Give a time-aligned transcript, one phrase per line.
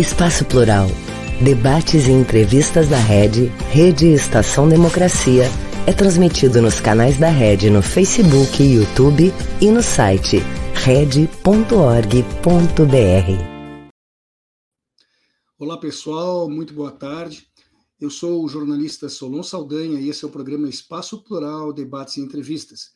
[0.00, 0.86] Espaço Plural.
[1.44, 5.44] Debates e entrevistas da Rede, Rede Estação Democracia,
[5.86, 9.30] é transmitido nos canais da Rede no Facebook YouTube
[9.60, 10.38] e no site
[10.72, 11.28] rede.org.br.
[15.58, 17.46] Olá pessoal, muito boa tarde.
[18.00, 22.22] Eu sou o jornalista Solon Saldanha e esse é o programa Espaço Plural, Debates e
[22.22, 22.92] Entrevistas.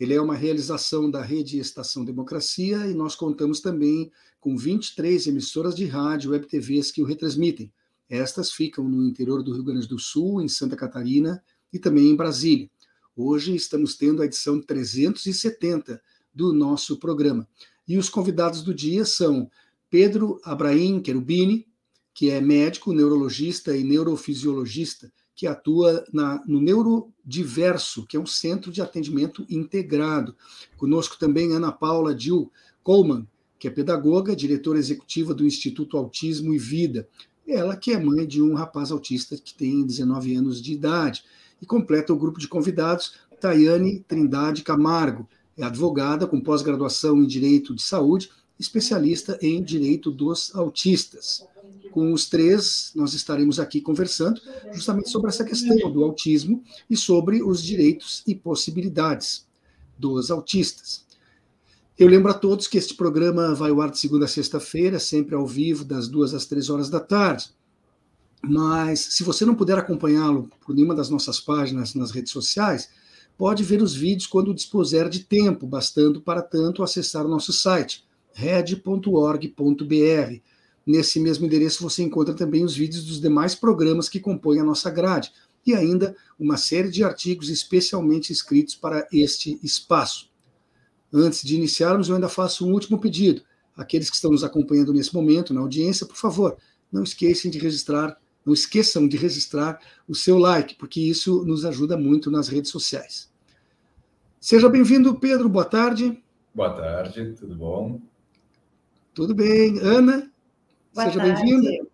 [0.00, 4.10] Ele é uma realização da Rede Estação Democracia e nós contamos também
[4.40, 7.72] com 23 emissoras de rádio e web TVs que o retransmitem.
[8.08, 11.42] Estas ficam no interior do Rio Grande do Sul, em Santa Catarina
[11.72, 12.70] e também em Brasília.
[13.14, 16.00] Hoje estamos tendo a edição 370
[16.32, 17.46] do nosso programa.
[17.86, 19.50] E os convidados do dia são
[19.90, 21.66] Pedro Abraim Querubini,
[22.14, 28.72] que é médico, neurologista e neurofisiologista, que atua na, no Neurodiverso, que é um centro
[28.72, 30.34] de atendimento integrado.
[30.76, 32.50] Conosco também Ana Paula Dil
[32.82, 33.26] Coleman,
[33.58, 37.08] que é pedagoga, diretora executiva do Instituto Autismo e Vida.
[37.46, 41.24] Ela que é mãe de um rapaz autista que tem 19 anos de idade.
[41.60, 47.74] E completa o grupo de convidados Tayane Trindade Camargo, é advogada com pós-graduação em Direito
[47.74, 51.44] de Saúde, especialista em Direito dos Autistas
[51.98, 54.40] com os três, nós estaremos aqui conversando
[54.72, 59.46] justamente sobre essa questão do autismo e sobre os direitos e possibilidades
[59.98, 61.04] dos autistas.
[61.98, 65.34] Eu lembro a todos que este programa vai ao ar de segunda a sexta-feira, sempre
[65.34, 67.50] ao vivo, das duas às três horas da tarde.
[68.40, 72.88] Mas, se você não puder acompanhá-lo por nenhuma das nossas páginas nas redes sociais,
[73.36, 78.06] pode ver os vídeos quando dispuser de tempo, bastando para tanto acessar o nosso site,
[78.32, 79.52] red.org.br
[80.86, 84.88] Nesse mesmo endereço você encontra também os vídeos dos demais programas que compõem a nossa
[84.88, 85.30] grade
[85.66, 90.30] e ainda uma série de artigos especialmente escritos para este espaço.
[91.12, 93.42] Antes de iniciarmos, eu ainda faço um último pedido.
[93.76, 96.56] Aqueles que estão nos acompanhando nesse momento, na audiência, por favor,
[96.92, 101.96] não esqueçam de registrar, não esqueçam de registrar o seu like, porque isso nos ajuda
[101.96, 103.30] muito nas redes sociais.
[104.40, 105.48] Seja bem-vindo, Pedro.
[105.48, 106.22] Boa tarde.
[106.54, 108.00] Boa tarde, tudo bom?
[109.14, 109.78] Tudo bem.
[109.80, 110.30] Ana?
[110.94, 111.86] Boa Seja bem-vinda.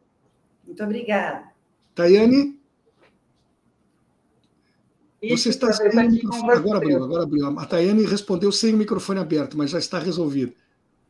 [0.67, 1.45] Muito obrigada.
[1.95, 2.54] Tayane?
[5.31, 6.53] Você está sem o microfone.
[6.53, 7.47] Agora abriu, agora abriu.
[7.59, 10.53] A Tayane respondeu sem o microfone aberto, mas já está resolvido.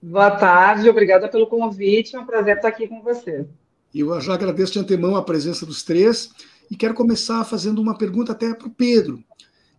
[0.03, 2.15] Boa tarde, obrigada pelo convite.
[2.15, 3.47] É um prazer estar aqui com você.
[3.95, 6.31] Eu já agradeço de antemão a presença dos três
[6.71, 9.23] e quero começar fazendo uma pergunta até para o Pedro.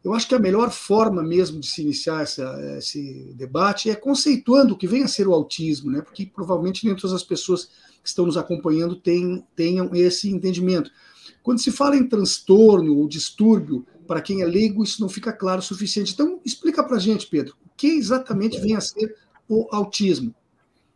[0.03, 4.74] Eu acho que a melhor forma mesmo de se iniciar essa, esse debate é conceituando
[4.74, 6.01] o que vem a ser o autismo, né?
[6.01, 7.66] porque provavelmente nem todas as pessoas
[8.03, 10.91] que estão nos acompanhando tenham, tenham esse entendimento.
[11.41, 15.59] Quando se fala em transtorno ou distúrbio, para quem é leigo, isso não fica claro
[15.59, 16.13] o suficiente.
[16.13, 19.16] Então, explica para a gente, Pedro, o que exatamente vem a ser
[19.47, 20.33] o autismo?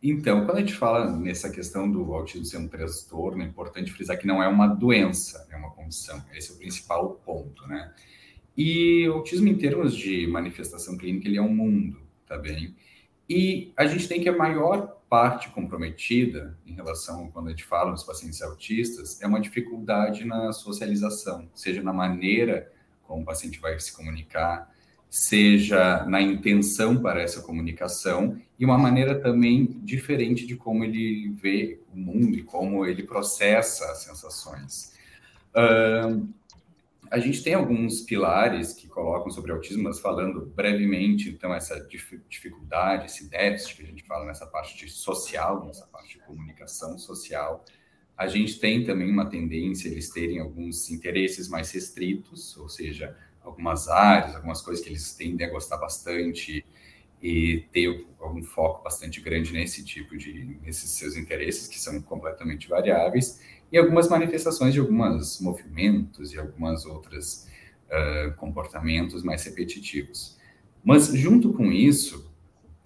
[0.02, 4.18] Então, quando a gente fala nessa questão do autismo ser um transtorno, é importante frisar
[4.18, 6.24] que não é uma doença, é uma condição.
[6.34, 7.92] Esse é o principal ponto, né?
[8.56, 12.74] E o autismo, em termos de manifestação clínica, ele é um mundo, tá bem?
[13.28, 17.90] E a gente tem que a maior parte comprometida em relação, quando a gente fala
[17.90, 22.72] nos pacientes autistas, é uma dificuldade na socialização, seja na maneira
[23.10, 24.72] como o paciente vai se comunicar,
[25.08, 31.80] seja na intenção para essa comunicação e uma maneira também diferente de como ele vê
[31.92, 34.94] o mundo e como ele processa as sensações.
[35.50, 36.32] Uh,
[37.10, 41.84] a gente tem alguns pilares que colocam sobre autismo, mas falando brevemente, então, essa
[42.28, 47.64] dificuldade, esse déficit que a gente fala nessa parte social, nessa parte de comunicação social.
[48.20, 53.88] A gente tem também uma tendência eles terem alguns interesses mais restritos, ou seja, algumas
[53.88, 56.62] áreas, algumas coisas que eles tendem a gostar bastante
[57.22, 62.68] e ter algum foco bastante grande nesse tipo de, nesses seus interesses, que são completamente
[62.68, 63.40] variáveis
[63.72, 67.48] e algumas manifestações de alguns movimentos e algumas outras
[67.86, 70.38] uh, comportamentos mais repetitivos.
[70.84, 72.29] Mas junto com isso,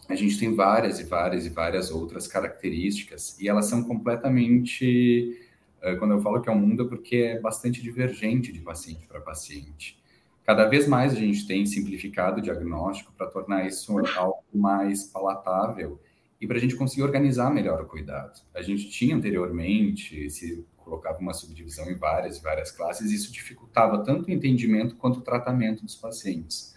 [0.08, 5.38] a gente tem várias e várias e várias outras características e elas são completamente,
[5.82, 9.06] uh, quando eu falo que é um mundo, é porque é bastante divergente de paciente
[9.06, 9.98] para paciente.
[10.44, 15.98] Cada vez mais a gente tem simplificado o diagnóstico para tornar isso algo mais palatável
[16.38, 18.42] e para a gente conseguir organizar melhor o cuidado.
[18.54, 24.04] A gente tinha anteriormente, se colocava uma subdivisão em várias, várias classes, e isso dificultava
[24.04, 26.73] tanto o entendimento quanto o tratamento dos pacientes.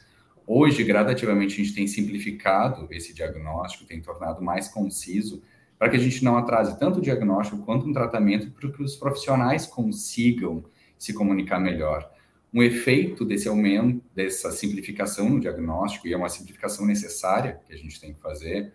[0.49, 5.43] Hoje, gradativamente, a gente tem simplificado esse diagnóstico, tem tornado mais conciso,
[5.77, 8.95] para que a gente não atrase tanto o diagnóstico quanto o tratamento, para que os
[8.95, 10.63] profissionais consigam
[10.97, 12.09] se comunicar melhor.
[12.53, 17.77] Um efeito desse aumento, dessa simplificação no diagnóstico, e é uma simplificação necessária que a
[17.77, 18.73] gente tem que fazer,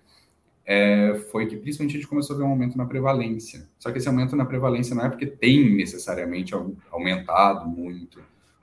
[0.67, 3.67] é, foi que principalmente a gente começou a ver um aumento na prevalência.
[3.79, 6.53] Só que esse aumento na prevalência não é porque tem necessariamente
[6.91, 8.21] aumentado muito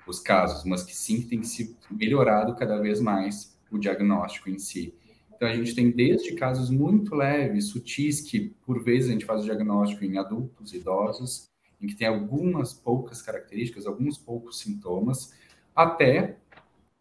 [0.10, 4.94] os casos, mas que sim tem se melhorado cada vez mais o diagnóstico em si.
[5.36, 9.42] Então a gente tem desde casos muito leves, sutis, que por vezes a gente faz
[9.42, 11.50] o diagnóstico em adultos, idosos,
[11.82, 15.34] em que tem algumas poucas características, alguns poucos sintomas,
[15.74, 16.38] até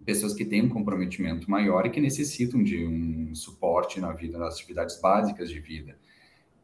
[0.05, 4.55] pessoas que têm um comprometimento maior e que necessitam de um suporte na vida, nas
[4.55, 5.99] atividades básicas de vida.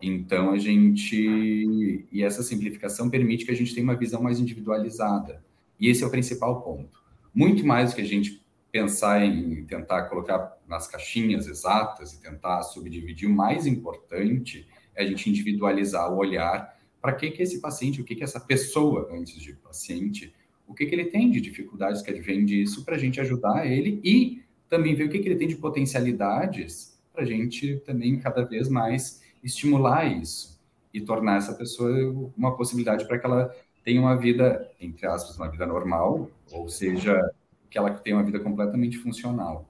[0.00, 2.06] Então, a gente.
[2.12, 5.43] E essa simplificação permite que a gente tenha uma visão mais individualizada.
[5.78, 7.02] E esse é o principal ponto.
[7.34, 12.62] Muito mais do que a gente pensar em tentar colocar nas caixinhas exatas e tentar
[12.62, 18.00] subdividir, o mais importante é a gente individualizar o olhar para que, que esse paciente,
[18.00, 20.34] o que, que essa pessoa, antes de paciente,
[20.66, 24.00] o que, que ele tem de dificuldades que advém disso para a gente ajudar ele
[24.02, 28.42] e também ver o que, que ele tem de potencialidades para a gente também cada
[28.44, 30.60] vez mais estimular isso
[30.92, 33.54] e tornar essa pessoa uma possibilidade para que ela
[33.84, 37.30] tenha uma vida, entre aspas, uma vida normal, ou seja,
[37.68, 39.68] que ela tenha uma vida completamente funcional.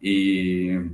[0.00, 0.90] E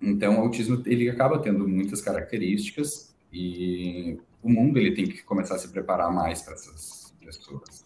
[0.00, 5.54] então o autismo ele acaba tendo muitas características e o mundo ele tem que começar
[5.54, 7.84] a se preparar mais para essas pessoas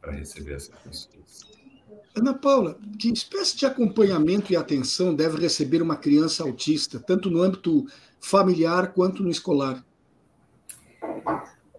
[0.00, 1.56] para receber essas pessoas.
[2.14, 7.42] Ana Paula, que espécie de acompanhamento e atenção deve receber uma criança autista, tanto no
[7.42, 7.86] âmbito
[8.20, 9.84] familiar quanto no escolar?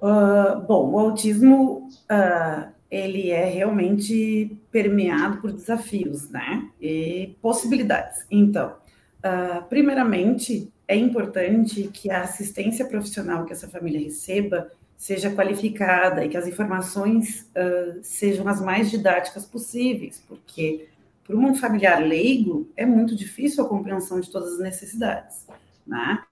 [0.01, 6.69] Uh, bom, o autismo uh, ele é realmente permeado por desafios, né?
[6.81, 8.25] E possibilidades.
[8.29, 8.75] Então,
[9.19, 16.29] uh, primeiramente, é importante que a assistência profissional que essa família receba seja qualificada e
[16.29, 20.88] que as informações uh, sejam as mais didáticas possíveis, porque
[21.23, 25.45] para um familiar leigo é muito difícil a compreensão de todas as necessidades,
[25.85, 26.23] né?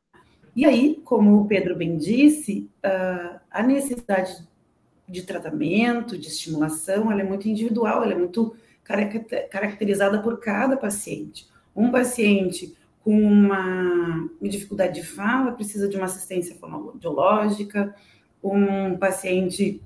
[0.55, 4.45] E aí, como o Pedro bem disse, uh, a necessidade
[5.07, 8.53] de tratamento, de estimulação, ela é muito individual, ela é muito
[9.49, 11.47] caracterizada por cada paciente.
[11.73, 17.95] Um paciente com uma dificuldade de fala precisa de uma assistência fonoaudiológica,
[18.43, 19.81] um paciente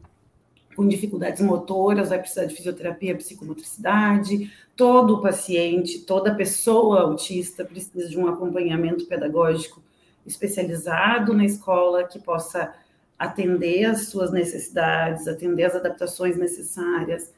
[0.76, 8.18] com dificuldades motoras vai precisar de fisioterapia, psicomotricidade, todo paciente, toda pessoa autista precisa de
[8.18, 9.80] um acompanhamento pedagógico
[10.26, 12.74] especializado na escola que possa
[13.20, 17.34] atender às suas necessidades, atender às adaptações necessárias.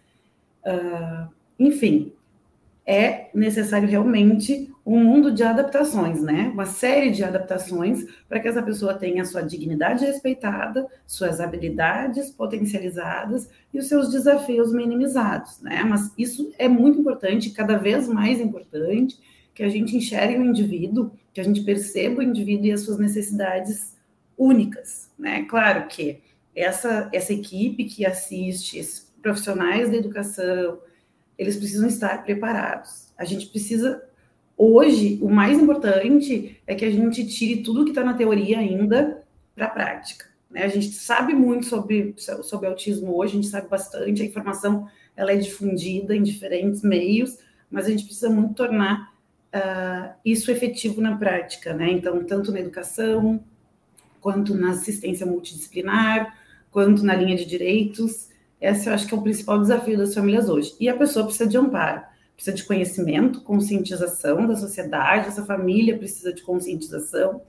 [0.64, 1.28] Uh,
[1.60, 2.14] enfim,
[2.86, 6.50] é necessário realmente um mundo de adaptações, né?
[6.54, 13.50] Uma série de adaptações para que essa pessoa tenha sua dignidade respeitada, suas habilidades potencializadas
[13.74, 15.84] e os seus desafios minimizados, né?
[15.84, 19.20] Mas isso é muito importante, cada vez mais importante,
[19.54, 22.98] que a gente enxergue o indivíduo, que a gente perceba o indivíduo e as suas
[22.98, 23.96] necessidades
[24.42, 25.44] únicas, né?
[25.44, 26.20] Claro que
[26.56, 30.80] essa essa equipe que assiste, esses profissionais da educação,
[31.38, 33.14] eles precisam estar preparados.
[33.16, 34.04] A gente precisa,
[34.58, 39.24] hoje, o mais importante é que a gente tire tudo que está na teoria ainda
[39.56, 40.26] para a prática.
[40.50, 40.64] Né?
[40.64, 45.32] A gente sabe muito sobre, sobre autismo hoje, a gente sabe bastante, a informação ela
[45.32, 47.38] é difundida em diferentes meios,
[47.70, 49.14] mas a gente precisa muito tornar
[49.54, 51.92] uh, isso efetivo na prática, né?
[51.92, 53.44] Então, tanto na educação,
[54.22, 56.38] quanto na assistência multidisciplinar,
[56.70, 58.30] quanto na linha de direitos,
[58.62, 60.76] esse eu acho que é o principal desafio das famílias hoje.
[60.80, 62.04] E a pessoa precisa de amparo,
[62.36, 67.42] precisa de conhecimento, conscientização da sociedade, essa família precisa de conscientização,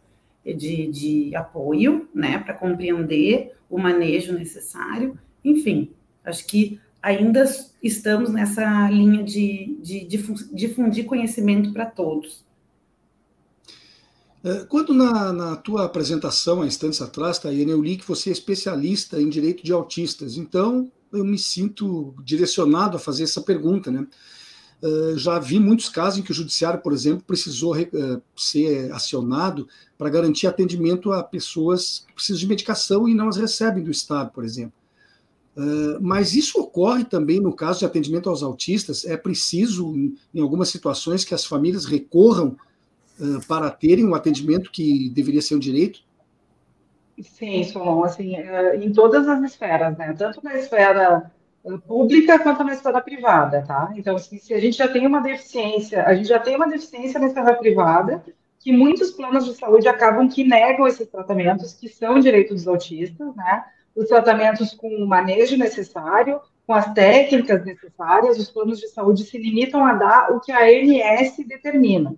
[0.45, 5.17] de, de apoio, né, para compreender o manejo necessário.
[5.45, 5.93] Enfim,
[6.25, 7.45] acho que ainda
[7.83, 12.45] estamos nessa linha de, de, de difundir conhecimento para todos.
[14.45, 18.33] É, quando na, na, tua apresentação, há instantes atrás, Tayane, eu li que você é
[18.33, 20.37] especialista em direito de autistas.
[20.37, 24.07] Então, eu me sinto direcionado a fazer essa pergunta, né?
[24.83, 29.69] Uh, já vi muitos casos em que o judiciário, por exemplo, precisou uh, ser acionado
[29.97, 34.33] para garantir atendimento a pessoas que precisam de medicação e não as recebem do Estado,
[34.33, 34.73] por exemplo.
[36.01, 39.05] Mas isso ocorre também no caso de atendimento aos autistas.
[39.05, 39.95] É preciso,
[40.35, 42.57] em algumas situações, que as famílias recorram
[43.47, 46.01] para terem o atendimento que deveria ser um direito?
[47.21, 50.15] Sim, Solon, assim, é, em todas as esferas, né?
[50.17, 51.31] Tanto na esfera
[51.65, 53.93] eh, pública quanto na esfera privada, tá?
[53.97, 57.21] Então, assim, se a gente já tem uma deficiência, a gente já tem uma deficiência
[57.21, 58.25] na esfera privada,
[58.59, 63.35] que muitos planos de saúde acabam que negam esses tratamentos, que são direitos dos autistas,
[63.37, 63.65] né?
[63.95, 69.37] Os tratamentos com o manejo necessário, com as técnicas necessárias, os planos de saúde se
[69.37, 72.15] limitam a dar o que a ANS determina.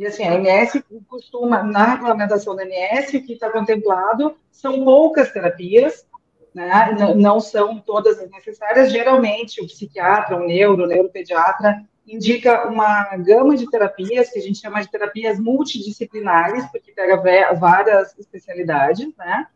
[0.00, 5.30] E assim, a ANS costuma, na regulamentação da ANS, o que está contemplado são poucas
[5.30, 6.06] terapias,
[6.54, 6.96] né?
[6.98, 8.90] não, não são todas as necessárias.
[8.90, 14.58] Geralmente, o psiquiatra, o neuro, o neuropediatra, indica uma gama de terapias, que a gente
[14.58, 17.20] chama de terapias multidisciplinares, porque pega
[17.52, 19.46] várias especialidades, né?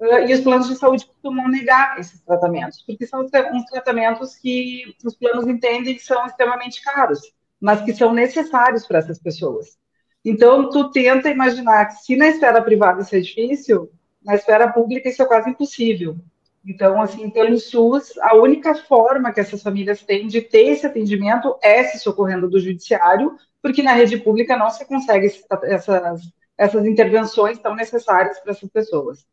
[0.00, 4.84] Ah, e os planos de saúde costumam negar esses tratamentos, porque são uns tratamentos que
[5.04, 7.20] os planos entendem que são extremamente caros,
[7.60, 9.79] mas que são necessários para essas pessoas.
[10.24, 13.90] Então, tu tenta imaginar que se na esfera privada isso é difícil,
[14.22, 16.16] na esfera pública isso é quase impossível.
[16.64, 21.56] Então, assim, pelo SUS, a única forma que essas famílias têm de ter esse atendimento
[21.62, 26.20] é se socorrendo do judiciário, porque na rede pública não se consegue essas,
[26.56, 29.26] essas intervenções tão necessárias para essas pessoas.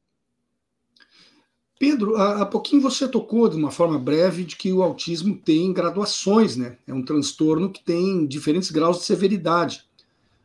[1.79, 6.57] Pedro, há, pouquinho você tocou de uma forma breve de que o autismo tem graduações,
[6.57, 6.77] né?
[6.87, 9.86] É um transtorno que tem diferentes graus de severidade.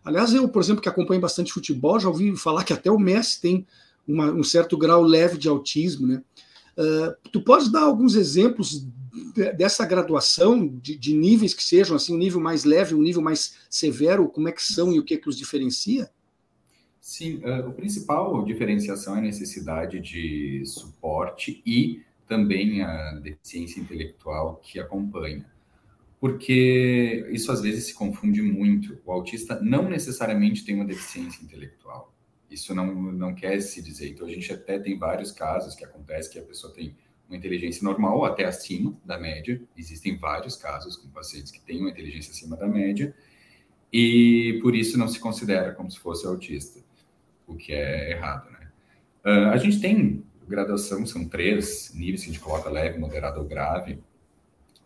[0.04, 3.40] Aliás, eu, por exemplo, que acompanho bastante futebol, já ouvi falar que até o Messi
[3.40, 3.66] tem
[4.06, 6.23] uma, um certo grau leve de autismo, né?
[6.76, 8.87] Uh, tu podes dar alguns exemplos
[9.56, 13.59] dessa graduação, de, de, níveis que sejam assim, um nível mais leve, um nível mais
[13.68, 16.11] severo, como é que são e o que, é que os diferencia?
[16.99, 24.56] Sim, uh, o principal diferenciação é a necessidade de suporte e também a deficiência intelectual
[24.62, 25.44] que acompanha.
[26.22, 28.96] Porque isso às vezes se confunde muito.
[29.04, 32.14] O autista não necessariamente tem uma deficiência intelectual.
[32.48, 34.10] Isso não, não quer se dizer.
[34.10, 36.94] Então, a gente até tem vários casos que acontece que a pessoa tem
[37.28, 39.60] uma inteligência normal ou até acima da média.
[39.76, 43.12] Existem vários casos com pacientes que têm uma inteligência acima da média
[43.92, 46.78] e por isso não se considera como se fosse autista,
[47.48, 48.70] o que é errado, né?
[49.24, 53.44] Uh, a gente tem graduação, são três níveis que a gente coloca leve, moderado ou
[53.44, 53.98] grave,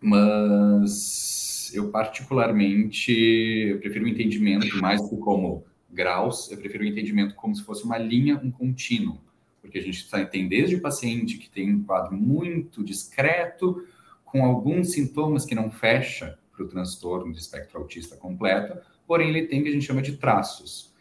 [0.00, 7.54] mas eu particularmente eu prefiro o entendimento mais como graus, eu prefiro o entendimento como
[7.54, 9.18] se fosse uma linha, um contínuo,
[9.60, 13.84] porque a gente tem desde o paciente que tem um quadro muito discreto,
[14.24, 19.46] com alguns sintomas que não fecha para o transtorno de espectro autista completo, porém ele
[19.46, 20.94] tem o que a gente chama de traços.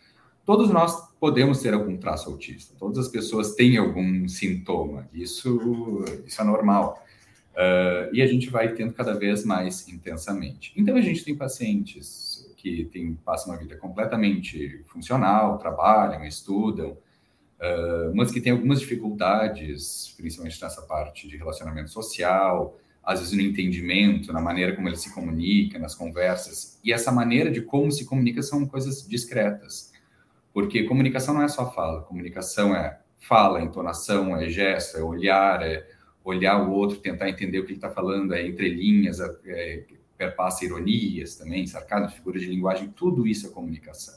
[0.46, 6.40] Todos nós podemos ter algum traço autista, todas as pessoas têm algum sintoma, isso, isso
[6.40, 7.04] é normal.
[7.56, 10.74] Uh, e a gente vai tendo cada vez mais intensamente.
[10.76, 18.14] Então, a gente tem pacientes que tem, passam uma vida completamente funcional, trabalham, estudam, uh,
[18.14, 24.34] mas que têm algumas dificuldades, principalmente nessa parte de relacionamento social, às vezes no entendimento,
[24.34, 26.80] na maneira como ele se comunica, nas conversas.
[26.84, 29.94] E essa maneira de como se comunica são coisas discretas.
[30.52, 35.86] Porque comunicação não é só fala, comunicação é fala, entonação, é gesto, é olhar, é
[36.26, 39.84] olhar o outro, tentar entender o que ele está falando, é entre linhas, é, é
[40.18, 44.16] perpassa ironias também, sarcasmo, figuras de linguagem, tudo isso é comunicação.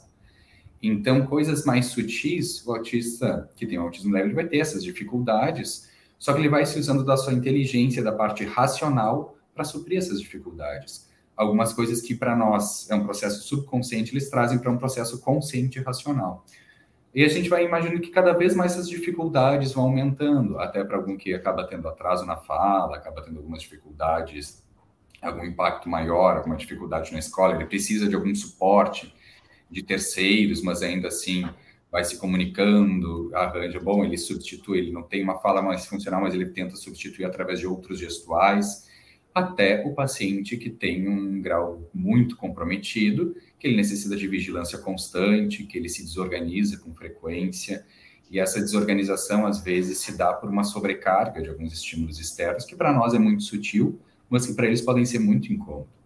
[0.81, 6.33] Então, coisas mais sutis, o autista que tem autismo leve vai ter essas dificuldades, só
[6.33, 11.09] que ele vai se usando da sua inteligência, da parte racional, para suprir essas dificuldades.
[11.35, 15.79] Algumas coisas que para nós é um processo subconsciente, eles trazem para um processo consciente
[15.79, 16.45] e racional.
[17.13, 20.97] E a gente vai imaginando que cada vez mais essas dificuldades vão aumentando, até para
[20.97, 24.63] algum que acaba tendo atraso na fala, acaba tendo algumas dificuldades
[25.21, 29.13] algum impacto maior, alguma dificuldade na escola, ele precisa de algum suporte
[29.69, 31.47] de terceiros, mas ainda assim
[31.91, 36.33] vai se comunicando, arranja, bom, ele substitui, ele não tem uma fala mais funcional, mas
[36.33, 38.87] ele tenta substituir através de outros gestuais,
[39.33, 45.65] até o paciente que tem um grau muito comprometido, que ele necessita de vigilância constante,
[45.65, 47.85] que ele se desorganiza com frequência,
[48.31, 52.75] e essa desorganização às vezes se dá por uma sobrecarga de alguns estímulos externos, que
[52.75, 53.99] para nós é muito sutil,
[54.29, 55.99] mas que para eles podem ser muito incômodos.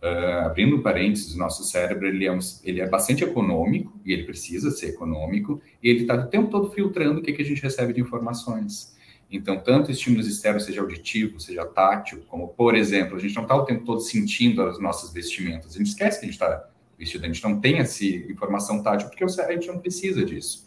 [0.00, 4.24] Uh, abrindo parênteses, o nosso cérebro ele é, um, ele é bastante econômico, e ele
[4.24, 7.62] precisa ser econômico, e ele está o tempo todo filtrando o que, que a gente
[7.62, 8.96] recebe de informações.
[9.30, 13.54] Então, tanto estímulos externos, seja auditivo, seja tátil, como, por exemplo, a gente não está
[13.54, 16.70] o tempo todo sentindo as nossas vestimentas, a gente esquece que a gente está
[17.04, 20.66] gente não tem essa informação tátil, porque a gente não precisa disso.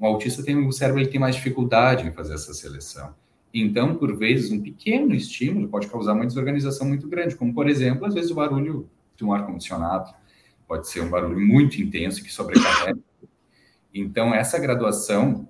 [0.00, 3.14] Um autista tem, o cérebro ele tem mais dificuldade em fazer essa seleção.
[3.52, 8.06] Então, por vezes, um pequeno estímulo pode causar uma desorganização muito grande, como, por exemplo,
[8.06, 10.14] às vezes o barulho de um ar-condicionado
[10.66, 12.98] pode ser um barulho muito intenso que sobrecarrega.
[13.92, 15.48] Então, essa graduação,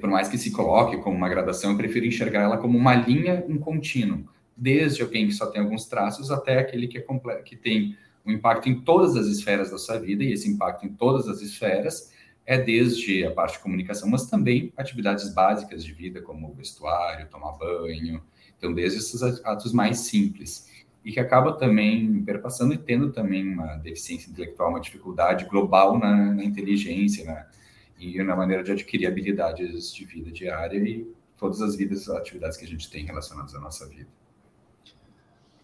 [0.00, 3.44] por mais que se coloque como uma graduação, eu prefiro enxergar ela como uma linha,
[3.48, 7.96] um contínuo, desde alguém que só tem alguns traços até aquele que, é que tem
[8.24, 11.40] um impacto em todas as esferas da sua vida, e esse impacto em todas as
[11.40, 12.12] esferas
[12.46, 17.52] é desde a parte de comunicação, mas também atividades básicas de vida, como vestuário, tomar
[17.52, 18.22] banho.
[18.58, 20.68] Então, desde esses atos mais simples.
[21.02, 26.34] e que acaba também perpassando e tendo também uma deficiência intelectual, uma dificuldade global na,
[26.34, 27.46] na inteligência né?
[27.98, 32.66] e na maneira de adquirir habilidades de vida diária e todas as vidas, atividades que
[32.66, 34.08] a gente tem relacionadas à nossa vida.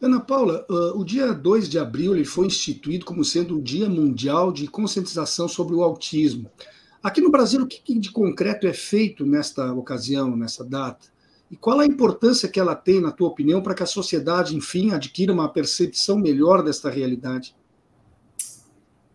[0.00, 3.88] Ana Paula, uh, o dia 2 de abril ele foi instituído como sendo o Dia
[3.88, 6.50] Mundial de Conscientização sobre o Autismo.
[7.02, 11.08] Aqui no Brasil, o que de concreto é feito nesta ocasião, nessa data?
[11.50, 14.92] E qual a importância que ela tem, na tua opinião, para que a sociedade, enfim,
[14.92, 17.56] adquira uma percepção melhor desta realidade?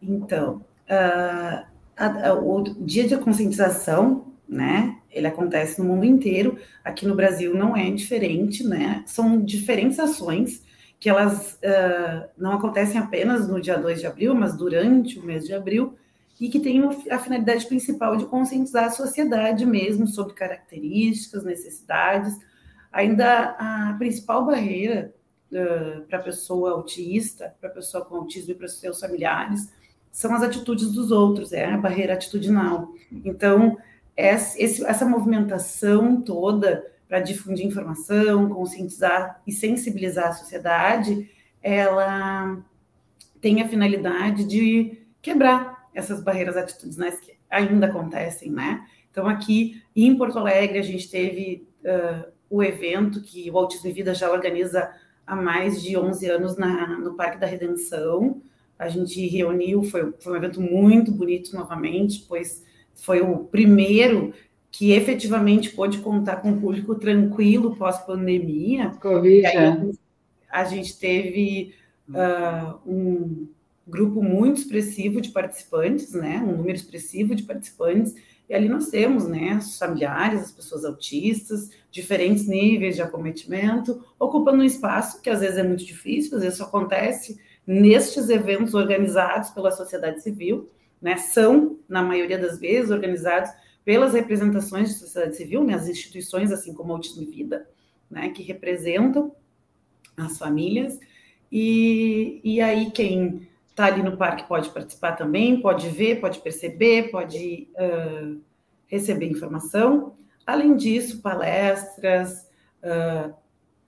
[0.01, 6.57] Então, uh, a, a, o dia de conscientização, né, ele acontece no mundo inteiro.
[6.83, 9.03] Aqui no Brasil não é diferente, né?
[9.05, 10.63] São diferentes ações
[11.01, 15.48] que elas uh, não acontecem apenas no dia 2 de abril, mas durante o mês
[15.48, 15.96] de abril,
[16.39, 16.79] e que tem
[17.10, 22.38] a finalidade principal de conscientizar a sociedade mesmo sobre características, necessidades.
[22.91, 25.12] Ainda a principal barreira
[25.51, 29.74] uh, para a pessoa autista, para a pessoa com autismo e para seus familiares,
[30.12, 32.93] são as atitudes dos outros, é a barreira atitudinal.
[33.25, 33.75] Então,
[34.15, 41.30] essa movimentação toda para difundir informação, conscientizar e sensibilizar a sociedade,
[41.62, 42.63] ela
[43.41, 48.88] tem a finalidade de quebrar essas barreiras atitudinais que ainda acontecem, né?
[49.12, 53.94] Então, aqui em Porto Alegre, a gente teve uh, o evento que o Autismo em
[53.94, 54.89] Vida já organiza
[55.27, 58.41] há mais de 11 anos na, no Parque da Redenção.
[58.80, 62.63] A gente reuniu, foi, foi um evento muito bonito novamente, pois
[62.96, 64.34] foi o primeiro
[64.72, 68.92] que efetivamente pôde contar com um público tranquilo pós-pandemia.
[69.01, 69.46] Covid.
[69.46, 69.78] É.
[70.50, 71.75] A gente teve
[72.10, 73.48] uh, um
[73.86, 76.42] grupo muito expressivo de participantes, né?
[76.44, 78.16] Um número expressivo de participantes.
[78.50, 84.62] E ali nós temos, né, os familiares, as pessoas autistas, diferentes níveis de acometimento, ocupando
[84.62, 89.51] um espaço que às vezes é muito difícil, às vezes só acontece nestes eventos organizados
[89.51, 90.70] pela sociedade civil,
[91.01, 91.18] né?
[91.18, 93.51] São, na maioria das vezes, organizados
[93.83, 97.67] pelas representações de sociedade civil, né, as instituições, assim como Autismo e Vida,
[98.09, 99.35] né, que representam
[100.17, 101.00] as famílias,
[101.51, 107.09] e, e aí quem está ali no parque pode participar também, pode ver, pode perceber,
[107.09, 108.39] pode uh,
[108.87, 110.13] receber informação.
[110.46, 112.48] Além disso, palestras,
[112.83, 113.33] uh,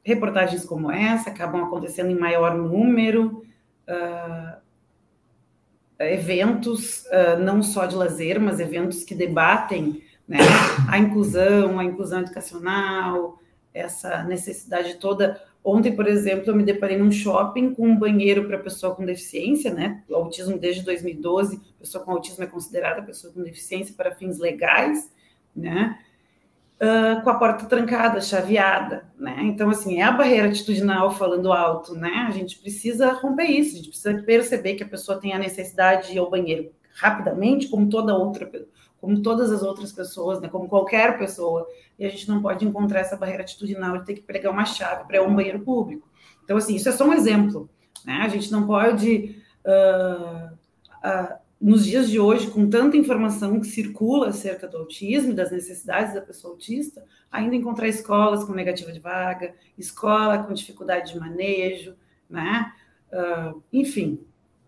[0.03, 3.45] reportagens como essa acabam acontecendo em maior número,
[3.87, 4.62] uh,
[6.11, 10.39] eventos uh, não só de lazer, mas eventos que debatem né,
[10.89, 13.39] a inclusão, a inclusão educacional,
[13.73, 15.41] essa necessidade toda.
[15.63, 19.73] Ontem, por exemplo, eu me deparei num shopping com um banheiro para pessoa com deficiência,
[19.73, 20.03] né?
[20.09, 25.09] O autismo desde 2012, pessoa com autismo é considerada pessoa com deficiência para fins legais,
[25.55, 25.97] né?
[26.81, 29.37] Uh, com a porta trancada, chaveada, né?
[29.43, 32.25] Então, assim, é a barreira atitudinal falando alto, né?
[32.27, 36.07] A gente precisa romper isso, a gente precisa perceber que a pessoa tem a necessidade
[36.07, 38.51] de ir ao banheiro rapidamente, como toda outra,
[38.99, 40.49] como todas as outras pessoas, né?
[40.49, 41.65] Como qualquer pessoa,
[41.97, 45.05] e a gente não pode encontrar essa barreira atitudinal de ter que pregar uma chave
[45.05, 46.09] para ir a um banheiro público.
[46.43, 47.69] Então, assim, isso é só um exemplo,
[48.03, 48.21] né?
[48.23, 54.27] A gente não pode uh, uh, nos dias de hoje, com tanta informação que circula
[54.27, 59.55] acerca do autismo das necessidades da pessoa autista, ainda encontrar escolas com negativa de vaga,
[59.77, 61.95] escola com dificuldade de manejo,
[62.29, 62.73] né?
[63.13, 64.19] Uh, enfim,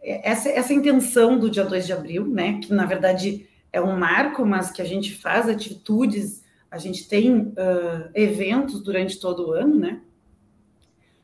[0.01, 2.62] essa, essa intenção do dia 2 de abril, né?
[2.62, 7.41] Que na verdade é um marco, mas que a gente faz atitudes, a gente tem
[7.41, 9.99] uh, eventos durante todo o ano, né?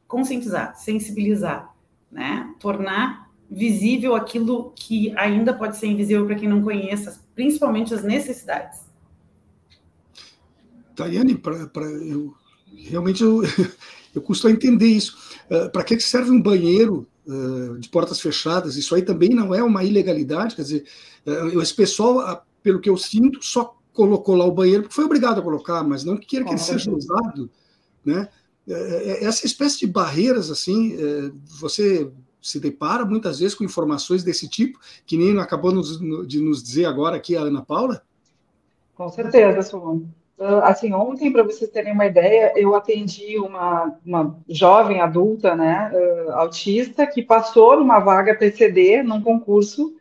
[0.05, 1.73] Conscientizar, sensibilizar,
[2.11, 2.53] né?
[2.59, 3.20] Tornar
[3.51, 8.79] visível aquilo que ainda pode ser invisível para quem não conheça, principalmente as necessidades.
[10.95, 12.33] Tayane, pra, pra, eu,
[12.73, 13.41] realmente eu,
[14.15, 15.17] eu custo a entender isso.
[15.49, 18.77] Uh, para que serve um banheiro uh, de portas fechadas?
[18.77, 20.55] Isso aí também não é uma ilegalidade?
[20.55, 20.85] Quer dizer,
[21.25, 25.39] uh, esse pessoal, pelo que eu sinto, só colocou lá o banheiro porque foi obrigado
[25.39, 27.49] a colocar, mas não que queira que ele seja usado.
[28.05, 28.29] Né?
[29.19, 30.95] Essa espécie de barreiras, assim,
[31.59, 32.09] você
[32.41, 36.85] se depara muitas vezes com informações desse tipo, que nem acabou nos, de nos dizer
[36.85, 38.01] agora aqui a Ana Paula?
[38.95, 40.01] Com certeza, Solon.
[40.39, 45.91] Ah, assim, ontem, para vocês terem uma ideia, eu atendi uma, uma jovem adulta, né,
[45.93, 49.93] uh, autista, que passou numa vaga PCD num concurso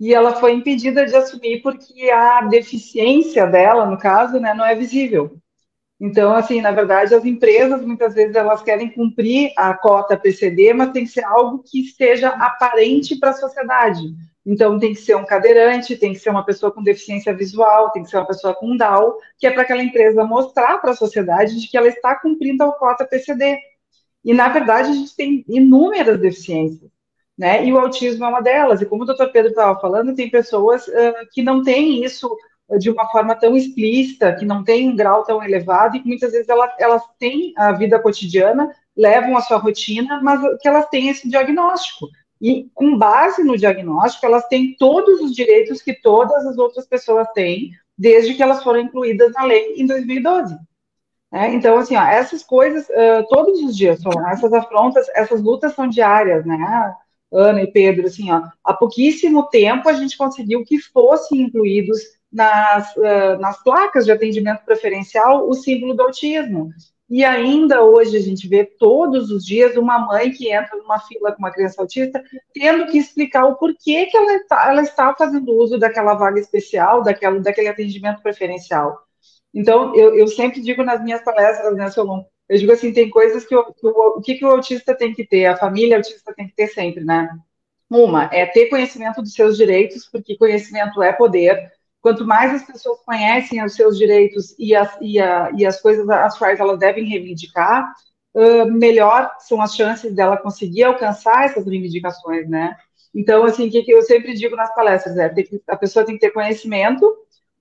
[0.00, 4.74] e ela foi impedida de assumir porque a deficiência dela, no caso, né, não é
[4.74, 5.38] visível.
[6.00, 10.90] Então, assim, na verdade, as empresas muitas vezes elas querem cumprir a cota PCD, mas
[10.90, 14.02] tem que ser algo que esteja aparente para a sociedade.
[14.44, 18.02] Então, tem que ser um cadeirante, tem que ser uma pessoa com deficiência visual, tem
[18.02, 21.58] que ser uma pessoa com DAO, que é para aquela empresa mostrar para a sociedade
[21.58, 23.58] de que ela está cumprindo a cota PCD.
[24.24, 26.90] E, na verdade, a gente tem inúmeras deficiências,
[27.38, 27.64] né?
[27.64, 28.82] E o autismo é uma delas.
[28.82, 32.28] E como o doutor Pedro estava falando, tem pessoas uh, que não têm isso
[32.78, 36.32] de uma forma tão explícita, que não tem um grau tão elevado e que muitas
[36.32, 41.08] vezes elas, elas têm a vida cotidiana, levam a sua rotina, mas que elas têm
[41.08, 42.08] esse diagnóstico.
[42.40, 47.26] E com base no diagnóstico, elas têm todos os direitos que todas as outras pessoas
[47.32, 50.56] têm, desde que elas foram incluídas na lei em 2012.
[51.32, 55.74] É, então, assim, ó, essas coisas, uh, todos os dias, são, essas afrontas, essas lutas
[55.74, 56.94] são diárias, né,
[57.32, 61.98] Ana e Pedro, assim, ó, há pouquíssimo tempo a gente conseguiu que fossem incluídos
[62.34, 66.70] nas, uh, nas placas de atendimento preferencial o símbolo do autismo.
[67.08, 71.30] E ainda hoje a gente vê todos os dias uma mãe que entra numa fila
[71.32, 75.52] com uma criança autista tendo que explicar o porquê que ela está, ela está fazendo
[75.52, 78.98] uso daquela vaga especial, daquela, daquele atendimento preferencial.
[79.54, 83.44] Então, eu, eu sempre digo nas minhas palestras, né, Solon, eu digo assim, tem coisas
[83.46, 86.48] que, o, o, o que, que o autista tem que ter, a família autista tem
[86.48, 87.28] que ter sempre, né?
[87.88, 91.70] Uma é ter conhecimento dos seus direitos, porque conhecimento é poder,
[92.04, 96.06] Quanto mais as pessoas conhecem os seus direitos e as, e, a, e as coisas
[96.10, 97.94] às quais elas devem reivindicar,
[98.34, 102.76] uh, melhor são as chances dela conseguir alcançar essas reivindicações, né?
[103.14, 106.20] Então, assim, o que, eu sempre digo nas palestras é que a pessoa tem que
[106.20, 107.10] ter conhecimento,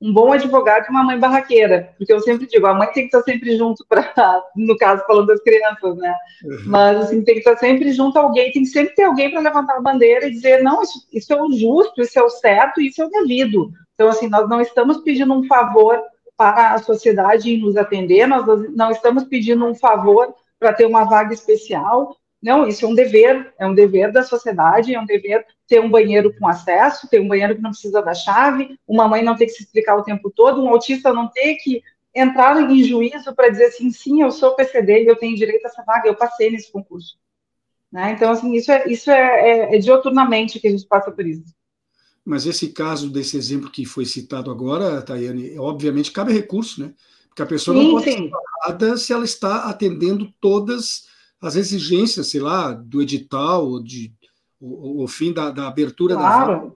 [0.03, 3.15] um bom advogado e uma mãe barraqueira, porque eu sempre digo, a mãe tem que
[3.15, 4.03] estar sempre junto para,
[4.53, 6.13] no caso, falando das crianças, né?
[6.43, 6.63] Uhum.
[6.65, 9.39] Mas, assim, tem que estar sempre junto a alguém, tem que sempre ter alguém para
[9.39, 12.81] levantar a bandeira e dizer, não, isso, isso é o justo, isso é o certo,
[12.81, 13.71] isso é o devido.
[13.93, 16.03] Então, assim, nós não estamos pedindo um favor
[16.35, 21.05] para a sociedade em nos atender, nós não estamos pedindo um favor para ter uma
[21.05, 22.17] vaga especial.
[22.43, 25.89] Não, isso é um dever, é um dever da sociedade, é um dever ter um
[25.89, 29.45] banheiro com acesso, ter um banheiro que não precisa da chave, uma mãe não ter
[29.45, 31.81] que se explicar o tempo todo, um autista não ter que
[32.13, 35.69] entrar em juízo para dizer assim, sim, eu sou PCD e eu tenho direito a
[35.69, 37.17] essa vaga, eu passei nesse concurso.
[37.89, 38.11] Né?
[38.11, 41.45] Então, assim, isso é, isso é, é, é dioturnamente que a gente passa por isso.
[42.25, 46.93] Mas esse caso desse exemplo que foi citado agora, Tayane, obviamente cabe recurso, né?
[47.29, 48.23] Porque a pessoa sim, não pode sim.
[48.23, 51.12] ser parada se ela está atendendo todas
[51.43, 54.13] as exigências, sei lá, do edital, de,
[54.59, 56.51] o, o fim da, da abertura claro.
[56.51, 56.71] da vaga.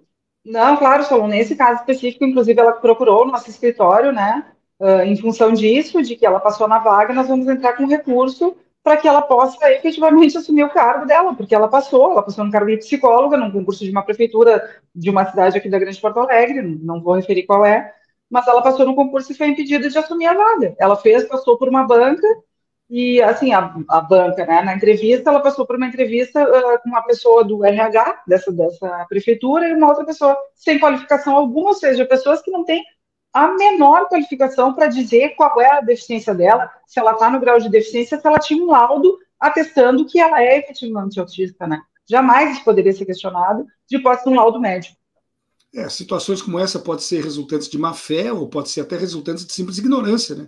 [0.45, 4.45] Não, claro, Solon, nesse caso específico, inclusive, ela procurou o nosso escritório, né?
[4.79, 8.55] Uh, em função disso, de que ela passou na vaga, nós vamos entrar com recurso
[8.83, 12.51] para que ela possa efetivamente assumir o cargo dela, porque ela passou, ela passou no
[12.51, 16.19] cargo de psicóloga, num concurso de uma prefeitura de uma cidade aqui da Grande Porto
[16.19, 17.93] Alegre, não vou referir qual é,
[18.29, 20.75] mas ela passou no concurso e foi impedida de assumir a vaga.
[20.79, 22.27] Ela fez, passou por uma banca,
[22.89, 26.89] e assim, a, a banca, né, na entrevista, ela passou por uma entrevista uh, com
[26.89, 31.73] uma pessoa do RH, dessa, dessa prefeitura, e uma outra pessoa sem qualificação alguma, ou
[31.73, 32.83] seja, pessoas que não têm
[33.33, 37.59] a menor qualificação para dizer qual é a deficiência dela, se ela está no grau
[37.59, 41.81] de deficiência, se ela tinha um laudo atestando que ela é efetivamente autista, né?
[42.09, 44.95] Jamais poderia ser questionado de posse de um laudo médico.
[45.75, 49.45] É, situações como essa podem ser resultantes de má fé ou pode ser até resultantes
[49.45, 50.47] de simples ignorância, né?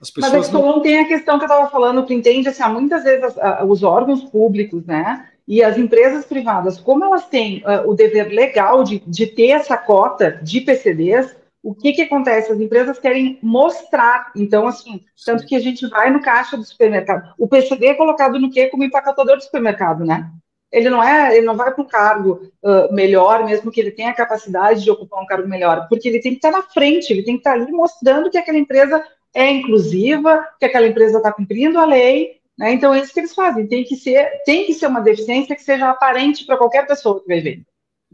[0.00, 0.80] As pessoas Mas é que não...
[0.80, 3.82] tem a questão que eu estava falando, tu entende, assim, muitas vezes as, a, os
[3.82, 9.00] órgãos públicos, né, e as empresas privadas, como elas têm uh, o dever legal de,
[9.06, 12.52] de ter essa cota de PCDs, o que, que acontece?
[12.52, 14.32] As empresas querem mostrar.
[14.34, 17.34] Então, assim, tanto que a gente vai no caixa do supermercado.
[17.38, 18.68] O PCD é colocado no quê?
[18.68, 20.30] Como empacotador do supermercado, né?
[20.72, 24.10] Ele não é, ele não vai para um cargo uh, melhor, mesmo que ele tenha
[24.10, 27.24] a capacidade de ocupar um cargo melhor, porque ele tem que estar na frente, ele
[27.24, 29.04] tem que estar ali mostrando que aquela empresa
[29.34, 32.72] é inclusiva, que aquela empresa está cumprindo a lei, né?
[32.72, 33.66] Então é isso que eles fazem.
[33.66, 37.26] Tem que ser, tem que ser uma deficiência que seja aparente para qualquer pessoa que
[37.26, 37.62] vai ver.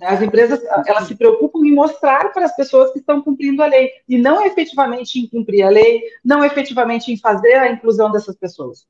[0.03, 3.91] As empresas elas se preocupam em mostrar para as pessoas que estão cumprindo a lei
[4.07, 8.87] e não efetivamente em cumprir a lei, não efetivamente em fazer a inclusão dessas pessoas.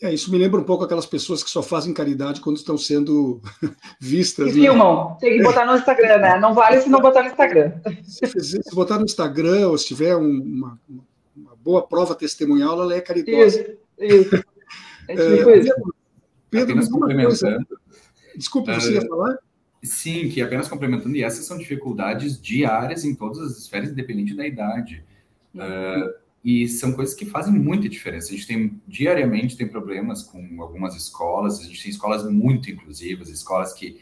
[0.00, 3.42] É, isso me lembra um pouco aquelas pessoas que só fazem caridade quando estão sendo
[4.00, 4.54] vistas.
[4.54, 4.66] E né?
[4.66, 6.38] filmam, tem que botar no Instagram, né?
[6.38, 7.72] Não vale se não botar no Instagram.
[8.04, 8.26] Se,
[8.62, 10.78] se botar no Instagram ou se tiver uma
[11.68, 13.60] boa prova testemunhal, ela é caridosa.
[13.60, 14.44] Isso, isso.
[15.10, 15.74] É tipo é, isso.
[16.50, 17.66] Pedro, Apenas complementando.
[18.36, 19.38] Desculpa, você uh, ia falar?
[19.82, 24.46] Sim, que apenas complementando, e essas são dificuldades diárias em todas as esferas, independente da
[24.46, 25.02] idade.
[25.54, 25.62] Uhum.
[25.62, 28.28] Uh, e são coisas que fazem muita diferença.
[28.28, 33.30] A gente tem, diariamente, tem problemas com algumas escolas, a gente tem escolas muito inclusivas,
[33.30, 33.98] escolas que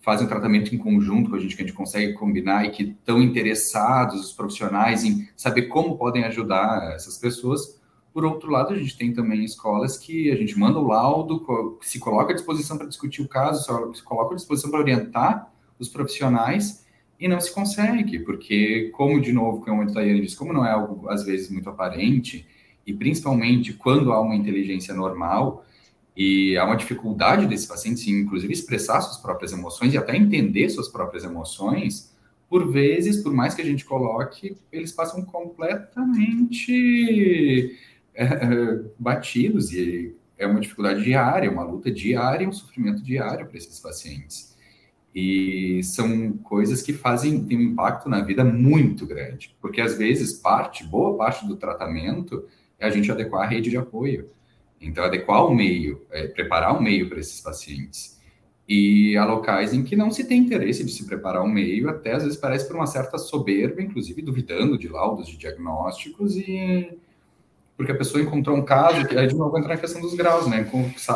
[0.00, 2.82] fazem um tratamento em conjunto com a gente, que a gente consegue combinar e que
[2.84, 7.78] estão interessados, os profissionais, em saber como podem ajudar essas pessoas.
[8.12, 11.98] Por outro lado, a gente tem também escolas que a gente manda o laudo, se
[11.98, 16.84] coloca à disposição para discutir o caso, se coloca à disposição para orientar os profissionais
[17.20, 20.70] e não se consegue, porque, como de novo, como o Tayane disse, como não é
[20.70, 22.46] algo às vezes muito aparente,
[22.86, 25.64] e principalmente quando há uma inteligência normal,
[26.18, 30.68] E há uma dificuldade desses pacientes em, inclusive, expressar suas próprias emoções e até entender
[30.68, 32.12] suas próprias emoções.
[32.50, 37.78] Por vezes, por mais que a gente coloque, eles passam completamente
[38.12, 43.56] é, é batidos e é uma dificuldade diária, uma luta diária, um sofrimento diário para
[43.56, 44.56] esses pacientes.
[45.14, 50.32] E são coisas que fazem têm um impacto na vida muito grande, porque às vezes
[50.32, 52.44] parte, boa parte do tratamento
[52.76, 54.36] é a gente adequar a rede de apoio.
[54.80, 58.18] Então, adequar o meio, é, preparar o meio para esses pacientes.
[58.68, 62.12] E há locais em que não se tem interesse de se preparar o meio, até
[62.12, 66.98] às vezes parece por uma certa soberba, inclusive duvidando de laudos, de diagnósticos, e
[67.78, 70.46] porque a pessoa encontrou um caso, que aí de novo entra na questão dos graus,
[70.48, 70.68] né?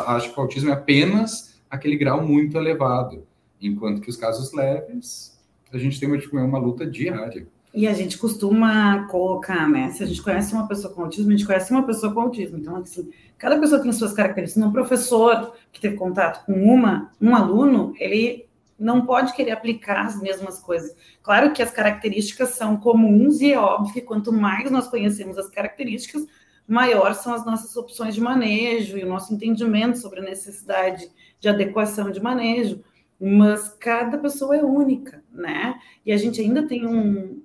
[0.07, 3.27] Acho que o autismo é apenas aquele grau muito elevado,
[3.61, 5.39] enquanto que os casos leves,
[5.71, 7.47] a gente tem uma, tipo, uma luta diária.
[7.73, 9.89] E a gente costuma colocar, né?
[9.89, 12.59] Se a gente conhece uma pessoa com autismo, a gente conhece uma pessoa com autismo.
[12.59, 14.63] Então, assim, cada pessoa tem suas características.
[14.63, 20.21] Um professor que teve contato com uma, um aluno, ele não pode querer aplicar as
[20.21, 20.95] mesmas coisas.
[21.23, 25.49] Claro que as características são comuns e é óbvio que quanto mais nós conhecemos as
[25.49, 26.27] características,
[26.67, 31.09] maior são as nossas opções de manejo e o nosso entendimento sobre a necessidade
[31.39, 32.83] de adequação de manejo.
[33.19, 35.79] Mas cada pessoa é única, né?
[36.05, 37.41] E a gente ainda tem um,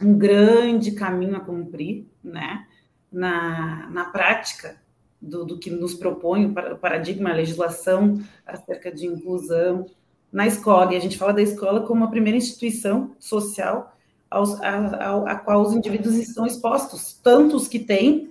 [0.00, 2.66] um grande caminho a cumprir, né?
[3.10, 4.76] Na, na prática
[5.20, 9.86] do, do que nos propõe o paradigma, a legislação acerca de inclusão
[10.32, 10.92] na escola.
[10.92, 13.96] E a gente fala da escola como a primeira instituição social
[14.30, 18.30] aos, a, a, a qual os indivíduos estão expostos, tanto os que têm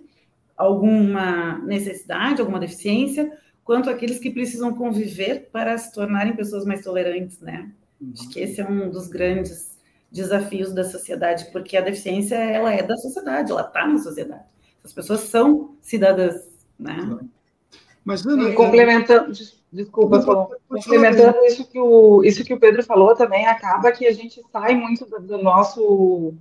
[0.56, 3.32] alguma necessidade, alguma deficiência,
[3.64, 7.72] quanto aqueles que precisam conviver para se tornarem pessoas mais tolerantes, né?
[8.14, 9.77] Acho que esse é um dos grandes
[10.12, 14.44] desafios da sociedade, porque a deficiência ela é da sociedade, ela está na sociedade.
[14.84, 16.48] As pessoas são cidadãs,
[16.80, 17.20] né?
[18.06, 19.34] Mas Ana, complementando,
[19.72, 24.14] desculpa, só, complementando isso que o isso que o Pedro falou também acaba que a
[24.14, 26.34] gente sai muito do, do nosso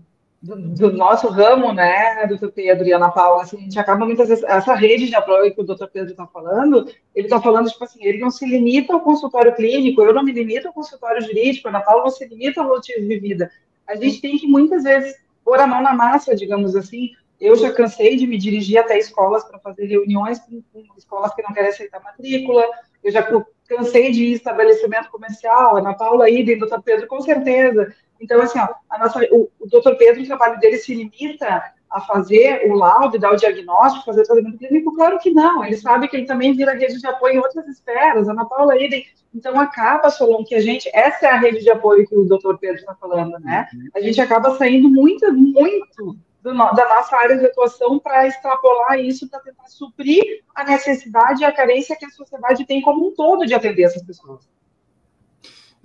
[0.42, 4.29] do, do, nosso ramo, né, doutor Pedro e Ana Paula, assim, a gente acaba muitas
[4.29, 7.83] vezes, essa rede de apoio que o doutor Pedro está falando, ele está falando, tipo
[7.85, 11.68] assim, ele não se limita ao consultório clínico, eu não me limito ao consultório jurídico,
[11.68, 13.51] Ana Paula não se limita ao motivo de vida.
[13.87, 17.72] A gente tem que, muitas vezes, pôr a mão na massa, digamos assim, eu já
[17.72, 21.70] cansei de me dirigir até escolas para fazer reuniões com, com, escolas que não querem
[21.70, 22.64] aceitar matrícula.
[23.05, 23.22] Eu já
[23.68, 25.77] cansei de ir estabelecimento comercial.
[25.77, 27.94] Ana Paula Idem, doutor Pedro, com certeza.
[28.20, 32.70] Então, assim, ó, nossa, o, o doutor Pedro, o trabalho dele se limita a fazer
[32.70, 34.94] o laudo, dar o diagnóstico, fazer o tratamento clínico?
[34.94, 35.64] Claro que não.
[35.64, 38.29] Ele sabe que ele também vira rede de apoio em outras esferas.
[38.29, 39.07] Ana Paula Idem.
[39.35, 40.90] Então, acaba, Solon, que a gente...
[40.92, 43.68] Essa é a rede de apoio que o doutor Pedro está falando, né?
[43.94, 49.29] A gente acaba saindo muito, muito do, da nossa área de atuação para extrapolar isso,
[49.29, 53.44] para tentar suprir a necessidade e a carência que a sociedade tem como um todo
[53.44, 54.48] de atender essas pessoas.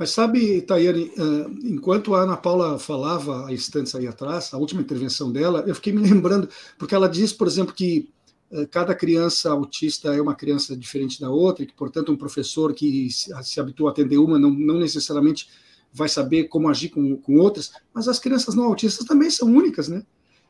[0.01, 4.81] Mas sabe, Tayane, eh, enquanto a Ana Paula falava há instantes aí atrás, a última
[4.81, 8.09] intervenção dela, eu fiquei me lembrando, porque ela diz, por exemplo, que
[8.51, 12.73] eh, cada criança autista é uma criança diferente da outra, e que, portanto, um professor
[12.73, 15.47] que se habitua a atender uma não, não necessariamente
[15.93, 19.87] vai saber como agir com, com outras, mas as crianças não autistas também são únicas,
[19.87, 20.01] né?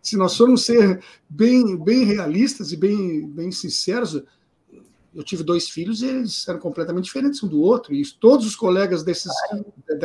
[0.01, 4.23] se nós formos ser bem, bem realistas e bem, bem sinceros,
[5.13, 8.55] eu tive dois filhos e eles eram completamente diferentes um do outro, e todos os
[8.55, 9.31] colegas desses.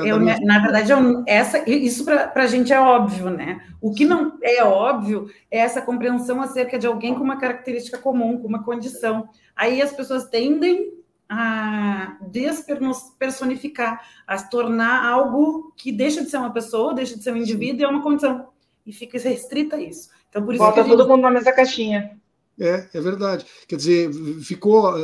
[0.04, 3.62] Eu, na verdade, eu, essa, isso para a gente é óbvio, né?
[3.80, 8.38] O que não é óbvio é essa compreensão acerca de alguém com uma característica comum,
[8.38, 9.28] com uma condição.
[9.54, 10.94] Aí as pessoas tendem
[11.28, 17.32] a despersonificar, a se tornar algo que deixa de ser uma pessoa, deixa de ser
[17.32, 18.48] um indivíduo e é uma condição
[18.86, 20.08] e fica restrita a isso.
[20.30, 20.96] Então, por isso Bota gente...
[20.96, 22.16] todo mundo na mesma caixinha.
[22.58, 23.44] É, é verdade.
[23.68, 24.10] Quer dizer,
[24.42, 24.94] ficou,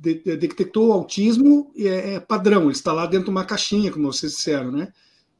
[0.00, 4.12] detectou o autismo e é, é, padrão, ele está lá dentro de uma caixinha, como
[4.12, 4.92] vocês disseram, né?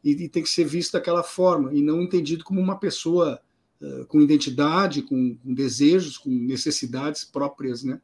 [0.03, 3.41] E, e tem que ser visto daquela forma, e não entendido como uma pessoa
[3.81, 8.01] uh, com identidade, com, com, desejos, com necessidades próprias, né?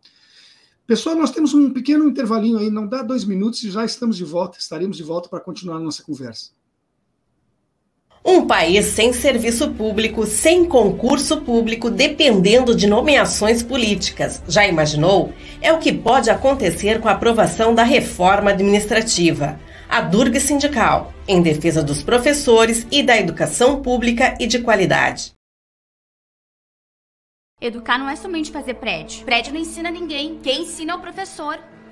[0.86, 4.24] Pessoal, nós temos um pequeno intervalinho aí, não dá dois minutos e já estamos de
[4.24, 6.52] volta, estaremos de volta para continuar a nossa conversa.
[8.30, 14.42] Um país sem serviço público, sem concurso público, dependendo de nomeações políticas.
[14.46, 15.32] Já imaginou?
[15.62, 19.58] É o que pode acontecer com a aprovação da reforma administrativa.
[19.88, 25.32] A Durga Sindical, em defesa dos professores e da educação pública e de qualidade.
[27.58, 29.24] Educar não é somente fazer prédio.
[29.24, 30.38] Prédio não ensina ninguém.
[30.42, 31.58] Quem ensina é o professor.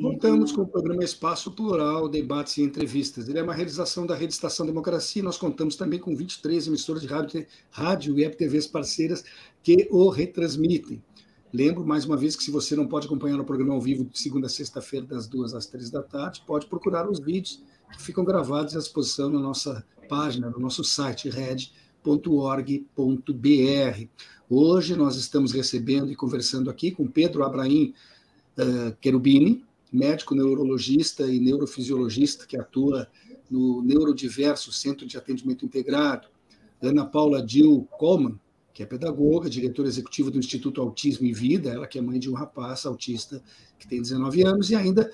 [0.00, 3.28] Voltamos com o programa Espaço Plural, debates e entrevistas.
[3.28, 5.22] Ele é uma realização da Rede Estação Democracia.
[5.22, 9.24] Nós contamos também com 23 emissoras de rádio, rádio e web TVs parceiras
[9.62, 11.02] que o retransmitem.
[11.52, 14.18] Lembro, mais uma vez, que se você não pode acompanhar o programa ao vivo de
[14.18, 18.24] segunda a sexta-feira, das duas às três da tarde, pode procurar os vídeos que ficam
[18.24, 21.68] gravados à disposição na nossa página, no nosso site, red.org.br.
[24.50, 27.94] Hoje nós estamos recebendo e conversando aqui com Pedro Abraim,
[28.58, 33.08] uh, Cherubini, médico neurologista e neurofisiologista que atua
[33.48, 36.26] no Neurodiverso Centro de Atendimento Integrado,
[36.82, 38.38] Ana Paula Dil Coleman,
[38.72, 42.28] que é pedagoga, diretora executiva do Instituto Autismo e Vida, ela que é mãe de
[42.28, 43.40] um rapaz autista
[43.78, 45.08] que tem 19 anos, e ainda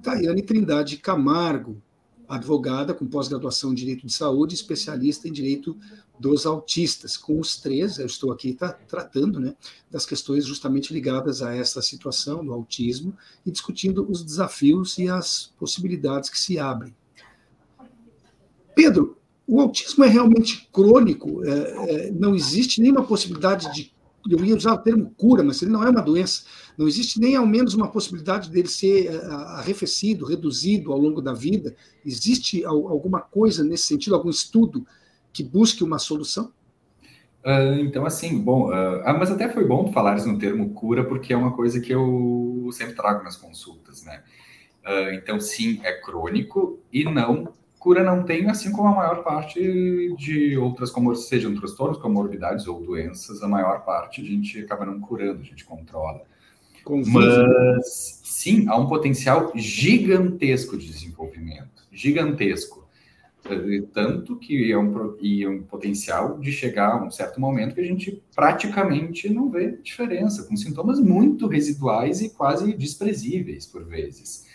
[0.00, 1.82] Tayane Trindade Camargo,
[2.30, 5.76] advogada com pós-graduação em Direito de Saúde, especialista em Direito
[6.18, 7.16] dos Autistas.
[7.16, 9.54] Com os três, eu estou aqui tá, tratando né,
[9.90, 15.52] das questões justamente ligadas a essa situação do autismo e discutindo os desafios e as
[15.58, 16.94] possibilidades que se abrem.
[18.76, 21.44] Pedro, o autismo é realmente crônico?
[21.44, 23.92] É, é, não existe nenhuma possibilidade de
[24.28, 26.44] eu ia usar o termo cura, mas ele não é uma doença.
[26.76, 31.32] Não existe nem ao menos uma possibilidade dele ser eh, arrefecido, reduzido ao longo da
[31.32, 31.74] vida.
[32.04, 34.86] Existe alguma coisa nesse sentido, algum estudo
[35.32, 36.52] que busque uma solução?
[37.44, 41.32] Uh, então, assim, bom, uh, ah, mas até foi bom falares no termo cura, porque
[41.32, 44.22] é uma coisa que eu sempre trago nas consultas, né?
[44.84, 50.14] Uh, então, sim, é crônico e não cura não tem, assim como a maior parte
[50.18, 55.00] de outras, como sejam transtornos, comorbidades ou doenças, a maior parte a gente acaba não
[55.00, 56.22] curando, a gente controla.
[56.84, 57.10] Confuso.
[57.10, 62.86] Mas sim, há um potencial gigantesco de desenvolvimento, gigantesco.
[63.94, 67.80] Tanto que é um, e é um potencial de chegar a um certo momento que
[67.80, 74.46] a gente praticamente não vê diferença, com sintomas muito residuais e quase desprezíveis por vezes.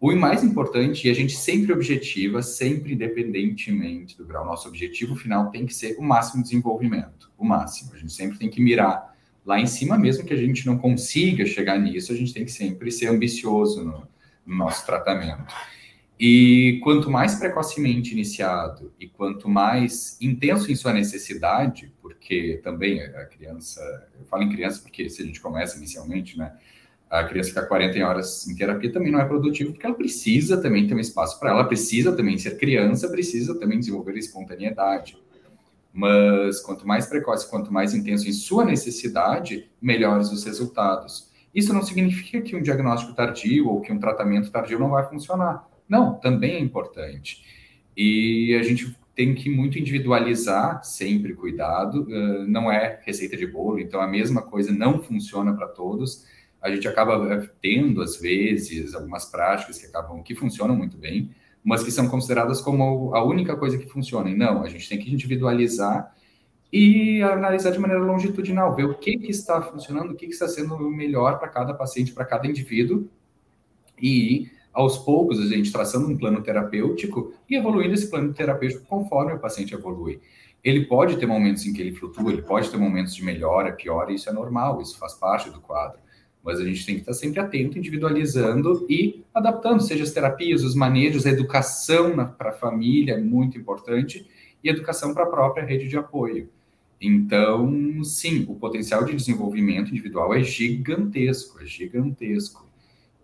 [0.00, 5.50] O mais importante, e a gente sempre objetiva, sempre independentemente do grau, nosso objetivo final
[5.50, 7.92] tem que ser o máximo desenvolvimento, o máximo.
[7.94, 11.44] A gente sempre tem que mirar lá em cima, mesmo que a gente não consiga
[11.46, 14.08] chegar nisso, a gente tem que sempre ser ambicioso no,
[14.46, 15.52] no nosso tratamento.
[16.20, 23.24] E quanto mais precocemente iniciado e quanto mais intenso em sua necessidade, porque também a
[23.24, 23.80] criança,
[24.18, 26.52] eu falo em criança porque se a gente começa inicialmente, né?
[27.10, 30.86] A criança ficar 40 horas em terapia também não é produtivo, porque ela precisa também
[30.86, 35.18] ter um espaço para ela, precisa também ser criança, precisa também desenvolver espontaneidade.
[35.92, 41.28] Mas quanto mais precoce, quanto mais intenso em sua necessidade, melhores os resultados.
[41.54, 45.66] Isso não significa que um diagnóstico tardio ou que um tratamento tardio não vai funcionar.
[45.88, 47.42] Não, também é importante.
[47.96, 52.06] E a gente tem que muito individualizar, sempre cuidado,
[52.46, 56.24] não é receita de bolo, então a mesma coisa não funciona para todos
[56.60, 61.30] a gente acaba eh, tendo, às vezes, algumas práticas que acabam que funcionam muito bem,
[61.62, 64.30] mas que são consideradas como a única coisa que funciona.
[64.30, 66.14] E não, a gente tem que individualizar
[66.72, 70.48] e analisar de maneira longitudinal, ver o que, que está funcionando, o que, que está
[70.48, 73.08] sendo melhor para cada paciente, para cada indivíduo,
[74.00, 79.32] e aos poucos, a gente traçando um plano terapêutico e evoluindo esse plano terapêutico conforme
[79.32, 80.20] o paciente evolui.
[80.62, 84.12] Ele pode ter momentos em que ele flutua, ele pode ter momentos de melhora, piora,
[84.12, 85.98] isso é normal, isso faz parte do quadro.
[86.42, 90.74] Mas a gente tem que estar sempre atento, individualizando e adaptando, seja as terapias, os
[90.74, 94.26] manejos, a educação para a família é muito importante
[94.62, 96.48] e educação para a própria rede de apoio.
[97.00, 102.66] Então, sim, o potencial de desenvolvimento individual é gigantesco, é gigantesco.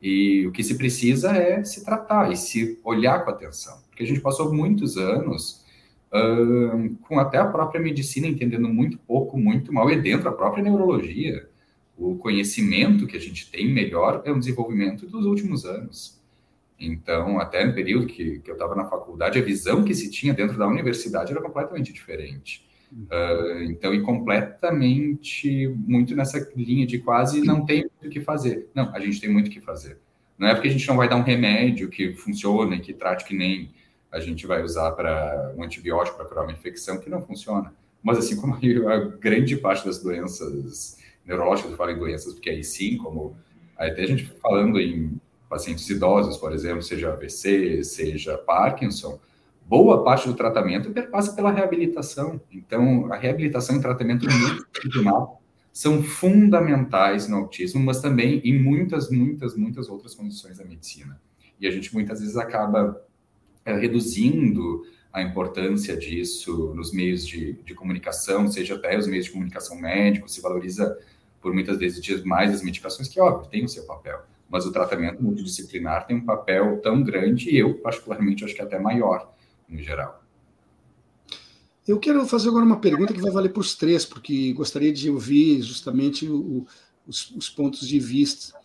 [0.01, 3.79] E o que se precisa é se tratar e se olhar com atenção.
[3.89, 5.65] Porque a gente passou muitos anos
[6.13, 10.63] uh, com até a própria medicina entendendo muito pouco, muito mal, e dentro da própria
[10.63, 11.49] neurologia.
[11.97, 16.21] O conhecimento que a gente tem melhor é o desenvolvimento dos últimos anos.
[16.79, 20.35] Então, até no período que, que eu estava na faculdade, a visão que se tinha
[20.35, 22.67] dentro da universidade era completamente diferente.
[22.93, 28.69] Uh, então, e completamente muito nessa linha de quase não tem o que fazer.
[28.75, 29.99] Não, a gente tem muito o que fazer.
[30.39, 33.35] Não é porque a gente não vai dar um remédio que funcione, que trate que
[33.35, 33.71] nem
[34.11, 37.73] a gente vai usar para um antibiótico para curar uma infecção, que não funciona.
[38.03, 42.63] Mas assim como a grande parte das doenças neurológicas, eu falo em doenças, porque aí
[42.63, 43.37] sim, como
[43.77, 49.21] até a gente falando em pacientes idosos, por exemplo, seja AVC, seja Parkinson,
[49.67, 52.41] boa parte do tratamento passa pela reabilitação.
[52.53, 55.27] Então, a reabilitação e tratamento multidisciplinar
[55.73, 61.21] são fundamentais no autismo, mas também em muitas, muitas, muitas outras condições da medicina.
[61.61, 63.01] E a gente muitas vezes acaba
[63.65, 69.33] é, reduzindo a importância disso nos meios de, de, comunicação, seja até os meios de
[69.33, 70.99] comunicação médicos, se valoriza
[71.45, 75.23] por muitas vezes mais as medicações, que, óbvio, tem o seu papel, mas o tratamento
[75.23, 79.31] multidisciplinar tem um papel tão grande e eu, particularmente, acho que até maior,
[79.69, 80.25] no geral.
[81.87, 85.11] Eu quero fazer agora uma pergunta que vai valer para os três, porque gostaria de
[85.11, 86.67] ouvir justamente o,
[87.07, 88.59] os, os, pontos de vista.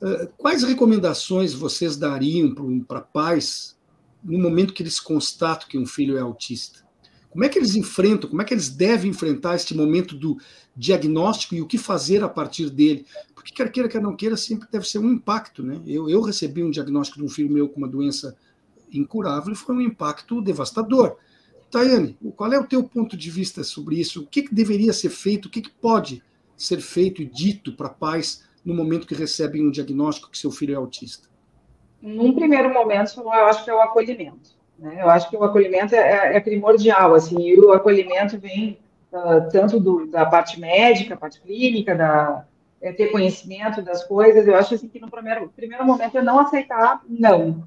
[0.00, 2.54] Uh, quais recomendações vocês dariam
[2.88, 3.76] para pais
[4.24, 6.87] no momento que eles constatam que um filho é autista?
[7.30, 10.38] Como é que eles enfrentam, como é que eles devem enfrentar este momento do
[10.74, 13.06] diagnóstico e o que fazer a partir dele?
[13.34, 15.62] Porque quer queira, quer não queira, sempre deve ser um impacto.
[15.62, 15.80] Né?
[15.86, 18.36] Eu, eu recebi um diagnóstico de um filho meu com uma doença
[18.92, 21.16] incurável e foi um impacto devastador.
[21.70, 24.22] Tayane, qual é o teu ponto de vista sobre isso?
[24.22, 25.46] O que, que deveria ser feito?
[25.46, 26.22] O que, que pode
[26.56, 30.72] ser feito e dito para pais no momento que recebem um diagnóstico que seu filho
[30.72, 31.28] é autista?
[32.00, 34.57] Num primeiro momento, eu acho que é o acolhimento.
[34.78, 34.98] Né?
[35.00, 38.78] Eu acho que o acolhimento é, é primordial, assim, e o acolhimento vem
[39.12, 42.44] uh, tanto do, da parte médica, parte clínica, da,
[42.80, 44.46] é, ter conhecimento das coisas.
[44.46, 47.66] Eu acho assim, que no primeiro, primeiro momento é não aceitar não.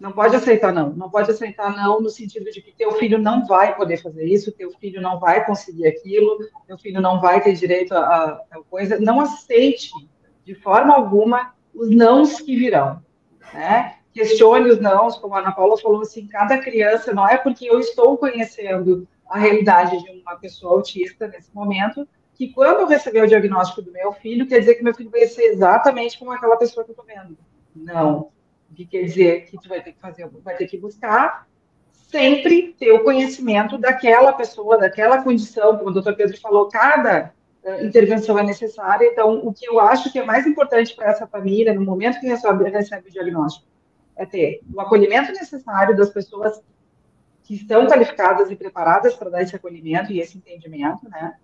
[0.00, 0.90] Não pode aceitar não.
[0.90, 4.52] Não pode aceitar não no sentido de que teu filho não vai poder fazer isso,
[4.52, 8.98] teu filho não vai conseguir aquilo, teu filho não vai ter direito a, tal coisa.
[9.00, 9.90] Não aceite
[10.44, 13.02] de forma alguma os nãos que virão.
[13.52, 13.96] Né?
[14.18, 18.16] Questione os como a Ana Paula falou, assim, cada criança, não é porque eu estou
[18.16, 23.82] conhecendo a realidade de uma pessoa autista nesse momento, que quando eu receber o diagnóstico
[23.82, 26.90] do meu filho, quer dizer que meu filho vai ser exatamente como aquela pessoa que
[26.90, 27.36] eu estou vendo.
[27.74, 28.30] Não
[28.74, 31.46] que quer dizer que tu vai ter que fazer, vai ter que buscar
[31.90, 37.84] sempre ter o conhecimento daquela pessoa, daquela condição, como o doutor Pedro falou, cada uh,
[37.84, 39.06] intervenção é necessária.
[39.06, 42.26] Então, o que eu acho que é mais importante para essa família, no momento que
[42.26, 43.66] recebe, recebe o diagnóstico,
[44.18, 46.60] é ter o acolhimento necessário das pessoas
[47.44, 51.36] que estão qualificadas e preparadas para dar esse acolhimento e esse entendimento, né?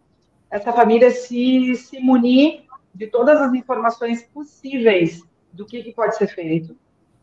[0.51, 2.65] Essa família se, se munir
[2.95, 5.23] de todas as informações possíveis
[5.53, 6.77] do que, que pode ser feito,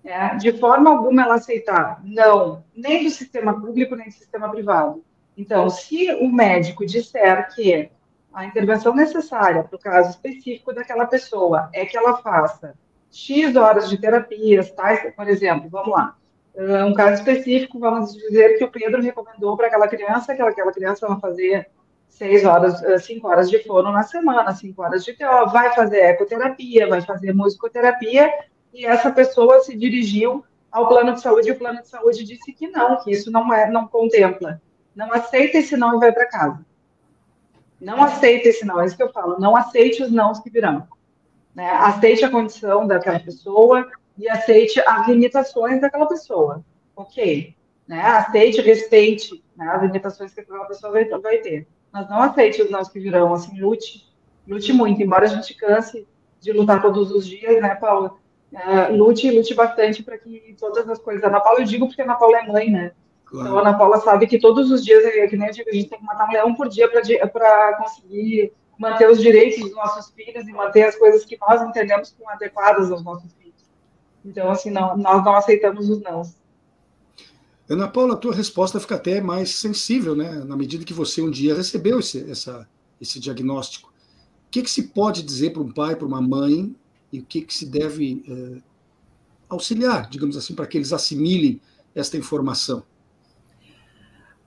[0.03, 5.03] é, de forma alguma ela aceitar não, nem do sistema público, nem do sistema privado.
[5.37, 7.89] Então, se o médico disser que
[8.33, 12.73] a intervenção necessária para o caso específico daquela pessoa é que ela faça
[13.11, 16.15] X horas de terapias, tais, por exemplo, vamos lá,
[16.87, 21.07] um caso específico, vamos dizer que o Pedro recomendou para aquela criança que aquela criança
[21.07, 21.69] vai fazer
[22.07, 26.87] seis horas, cinco horas de fono na semana, cinco horas de TO, vai fazer ecoterapia,
[26.87, 28.31] vai fazer musicoterapia
[28.73, 32.53] e essa pessoa se dirigiu ao plano de saúde e o plano de saúde disse
[32.53, 34.61] que não, que isso não é, não contempla.
[34.95, 36.65] Não aceita esse não e vai para casa.
[37.79, 39.39] Não aceita esse não, é isso que eu falo.
[39.39, 40.87] Não aceite os nãos que virão.
[41.55, 41.69] Né?
[41.69, 43.87] Aceite a condição daquela pessoa
[44.17, 46.63] e aceite as limitações daquela pessoa.
[46.95, 47.55] Ok.
[47.87, 48.01] Né?
[48.01, 51.67] Aceite, respeite né, as limitações que aquela pessoa vai, vai ter.
[51.91, 53.33] Mas não aceite os nãos que virão.
[53.33, 54.09] Assim, lute.
[54.47, 55.01] Lute muito.
[55.01, 56.07] Embora a gente canse
[56.39, 58.15] de lutar todos os dias, né, Paula?
[58.53, 61.23] uh, lute, lute bastante para que todas as coisas.
[61.23, 62.91] A Ana Paula eu digo porque a Ana Paula é mãe, né?
[63.25, 63.47] Claro.
[63.47, 65.73] Então a Ana Paula sabe que todos os dias, é que nem eu digo, a
[65.73, 70.11] gente tem que matar um leão por dia para conseguir manter os direitos dos nossos
[70.11, 73.61] filhos e manter as coisas que nós entendemos como adequadas aos nossos filhos.
[74.25, 76.23] Então, assim, não, nós não aceitamos os não.
[77.69, 80.43] Ana Paula, a tua resposta fica até mais sensível, né?
[80.43, 82.67] Na medida que você um dia recebeu esse, essa,
[82.99, 83.89] esse diagnóstico.
[84.47, 86.75] O que, que se pode dizer para um pai, para uma mãe,
[87.13, 88.61] e o que, que se deve é,
[89.47, 91.61] auxiliar, digamos assim, para que eles assimilem
[91.93, 92.83] esta informação?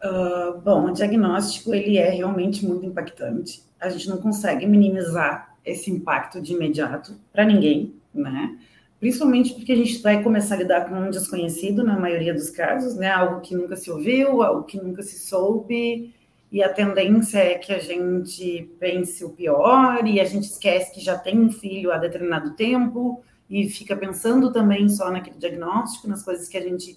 [0.05, 3.63] Uh, bom, o diagnóstico ele é realmente muito impactante.
[3.85, 8.59] A gente não consegue minimizar esse impacto de imediato para ninguém, né?
[9.01, 12.97] Principalmente porque a gente vai começar a lidar com um desconhecido na maioria dos casos,
[12.97, 13.11] né?
[13.11, 16.13] Algo que nunca se ouviu, algo que nunca se soube,
[16.55, 21.01] e a tendência é que a gente pense o pior e a gente esquece que
[21.01, 26.23] já tem um filho há determinado tempo e fica pensando também só naquele diagnóstico, nas
[26.23, 26.97] coisas que a gente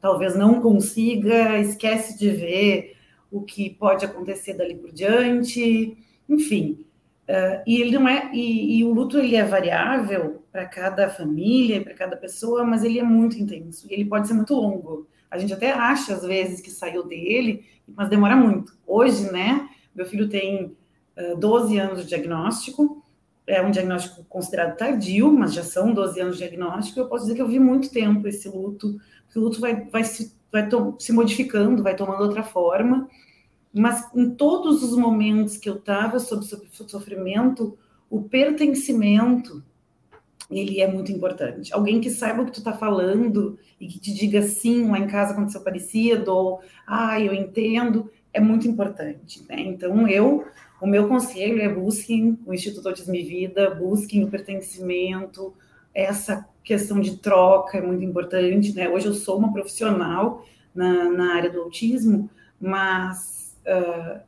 [0.00, 2.96] talvez não consiga, esquece de ver
[3.30, 5.96] o que pode acontecer dali por diante,
[6.28, 6.84] enfim.
[7.28, 11.82] Uh, e ele não é e, e, o luto ele é variável para cada família,
[11.82, 15.08] para cada pessoa, mas ele é muito intenso e ele pode ser muito longo.
[15.28, 17.64] A gente até acha às vezes que saiu dele,
[17.96, 18.76] mas demora muito.
[18.86, 19.68] Hoje, né?
[19.92, 20.76] Meu filho tem
[21.16, 23.04] uh, 12 anos de diagnóstico,
[23.44, 27.00] é um diagnóstico considerado tardio, mas já são 12 anos de diagnóstico.
[27.00, 28.96] Eu posso dizer que eu vi muito tempo esse luto,
[29.36, 30.68] o luto vai, vai, se, vai
[30.98, 33.08] se modificando, vai tomando outra forma.
[33.76, 36.46] Mas em todos os momentos que eu estava sob
[36.86, 37.76] sofrimento,
[38.08, 39.62] o pertencimento
[40.50, 41.74] ele é muito importante.
[41.74, 45.06] Alguém que saiba o que tu está falando e que te diga sim, lá em
[45.06, 49.44] casa aconteceu parecido, ou ah, eu entendo, é muito importante.
[49.48, 49.60] Né?
[49.60, 50.46] Então, eu,
[50.80, 55.52] o meu conselho é busquem o Instituto Autismo e Vida, busquem o pertencimento,
[55.92, 58.74] essa questão de troca é muito importante.
[58.74, 58.88] Né?
[58.88, 63.35] Hoje eu sou uma profissional na, na área do autismo, mas
[63.66, 64.20] uh,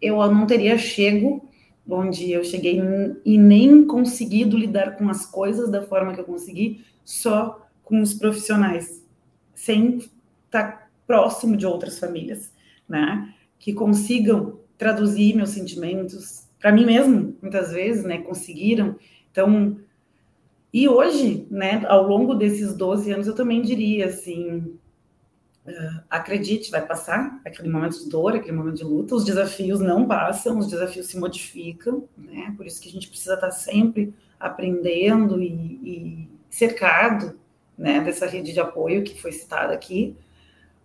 [0.00, 1.48] eu não teria chego
[1.88, 2.80] onde eu cheguei
[3.24, 8.14] e nem conseguido lidar com as coisas da forma que eu consegui, só com os
[8.14, 9.04] profissionais,
[9.54, 9.98] sem
[10.46, 12.50] estar próximo de outras famílias,
[12.88, 13.34] né?
[13.58, 18.18] Que consigam traduzir meus sentimentos para mim mesmo, muitas vezes, né?
[18.18, 18.96] Conseguiram.
[19.30, 19.76] Então,
[20.72, 24.76] e hoje, né, ao longo desses 12 anos, eu também diria assim,
[25.66, 29.14] Uh, acredite, vai passar aquele momento de dor, aquele momento de luta.
[29.14, 32.52] Os desafios não passam, os desafios se modificam, né?
[32.56, 35.48] Por isso que a gente precisa estar sempre aprendendo e,
[35.82, 37.38] e cercado,
[37.76, 40.16] né, dessa rede de apoio que foi citada aqui.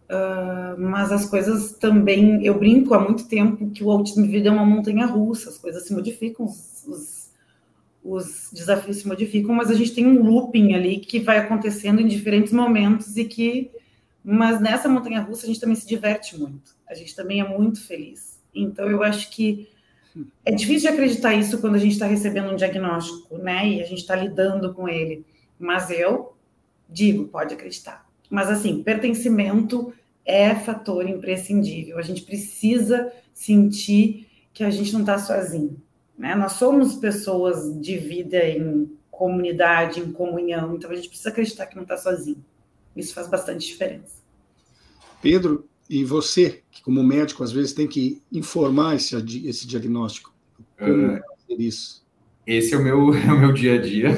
[0.09, 4.51] Uh, mas as coisas também, eu brinco há muito tempo que o autismo vida é
[4.51, 7.31] uma montanha russa, as coisas se modificam, os, os,
[8.03, 12.07] os desafios se modificam, mas a gente tem um looping ali que vai acontecendo em
[12.07, 13.69] diferentes momentos e que
[14.23, 17.85] mas nessa montanha russa a gente também se diverte muito, a gente também é muito
[17.85, 18.39] feliz.
[18.53, 19.69] Então eu acho que
[20.45, 23.67] é difícil de acreditar isso quando a gente está recebendo um diagnóstico, né?
[23.67, 25.25] E a gente está lidando com ele.
[25.57, 26.35] Mas eu
[26.89, 28.07] digo, pode acreditar.
[28.29, 29.93] Mas assim, pertencimento
[30.25, 31.97] é fator imprescindível.
[31.97, 35.81] A gente precisa sentir que a gente não está sozinho.
[36.17, 36.35] Né?
[36.35, 41.75] Nós somos pessoas de vida em comunidade, em comunhão, então a gente precisa acreditar que
[41.75, 42.43] não está sozinho.
[42.95, 44.19] Isso faz bastante diferença.
[45.21, 49.15] Pedro, e você, que como médico às vezes tem que informar esse,
[49.47, 50.33] esse diagnóstico,
[50.77, 52.05] como uh, fazer isso?
[52.45, 54.09] Esse é o meu, é o meu dia a dia.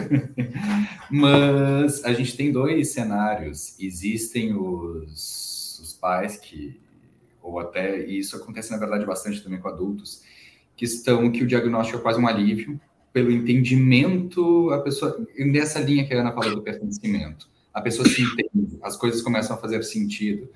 [1.10, 3.76] Mas a gente tem dois cenários.
[3.80, 6.80] Existem os, os pais que,
[7.42, 10.24] ou até, e isso acontece na verdade bastante também com adultos,
[10.76, 12.80] que estão que o diagnóstico é quase um alívio
[13.14, 18.22] pelo entendimento, a pessoa, nessa linha que a Ana falou do pertencimento a pessoa se
[18.22, 20.50] entende, as coisas começam a fazer sentido.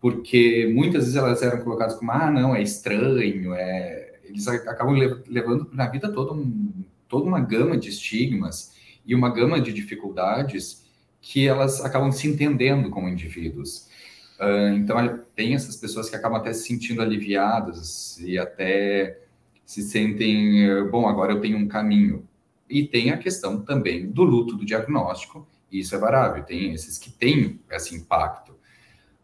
[0.00, 4.18] Porque muitas vezes elas eram colocadas como, ah, não, é estranho, é...
[4.24, 4.96] eles acabam
[5.28, 6.72] levando na vida toda, um,
[7.08, 8.72] toda uma gama de estigmas
[9.06, 10.82] e uma gama de dificuldades
[11.20, 13.88] que elas acabam se entendendo como indivíduos.
[14.40, 19.20] Uh, então, tem essas pessoas que acabam até se sentindo aliviadas e até
[19.64, 22.26] se sentem, bom, agora eu tenho um caminho.
[22.68, 25.46] E tem a questão também do luto do diagnóstico,
[25.78, 28.54] isso é varável, tem esses que têm esse impacto.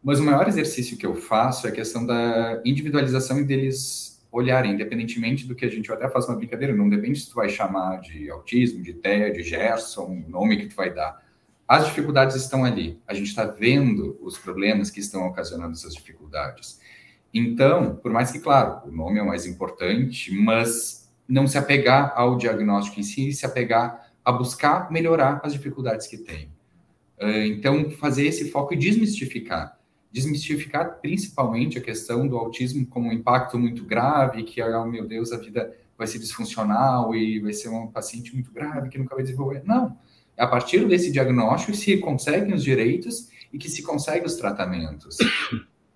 [0.03, 4.73] Mas o maior exercício que eu faço é a questão da individualização e deles olharem,
[4.73, 8.01] independentemente do que a gente até faz uma brincadeira, não depende se tu vai chamar
[8.01, 11.23] de autismo, de TEA, de Gerson, o nome que tu vai dar.
[11.67, 13.01] As dificuldades estão ali.
[13.07, 16.81] A gente está vendo os problemas que estão ocasionando essas dificuldades.
[17.33, 22.13] Então, por mais que, claro, o nome é o mais importante, mas não se apegar
[22.17, 26.51] ao diagnóstico em si, se apegar a buscar melhorar as dificuldades que tem.
[27.19, 29.79] Ah, então, fazer esse foco e desmistificar.
[30.13, 35.33] Desmistificar principalmente a questão do autismo como um impacto muito grave, que, oh meu Deus,
[35.33, 39.25] a vida vai ser disfuncional e vai ser um paciente muito grave que nunca vai
[39.25, 39.63] desenvolver.
[39.65, 39.97] Não,
[40.37, 45.17] É a partir desse diagnóstico se conseguem os direitos e que se conseguem os tratamentos.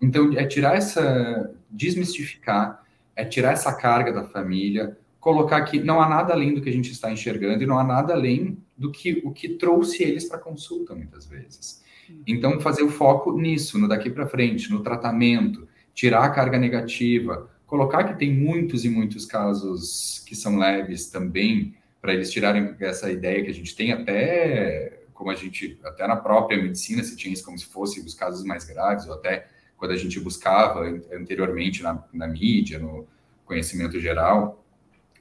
[0.01, 2.83] Então, é tirar essa, desmistificar,
[3.15, 6.73] é tirar essa carga da família, colocar que não há nada além do que a
[6.73, 10.37] gente está enxergando e não há nada além do que o que trouxe eles para
[10.37, 11.81] consulta muitas vezes.
[12.27, 17.49] Então, fazer o foco nisso, no daqui para frente, no tratamento, tirar a carga negativa,
[17.69, 23.09] colocar que tem muitos e muitos casos que são leves também, para eles tirarem essa
[23.09, 27.33] ideia que a gente tem até, como a gente, até na própria medicina se tinha
[27.33, 29.47] isso como se fosse os casos mais graves, ou até
[29.77, 30.81] quando a gente buscava
[31.13, 33.07] anteriormente na, na mídia, no
[33.45, 34.62] conhecimento geral,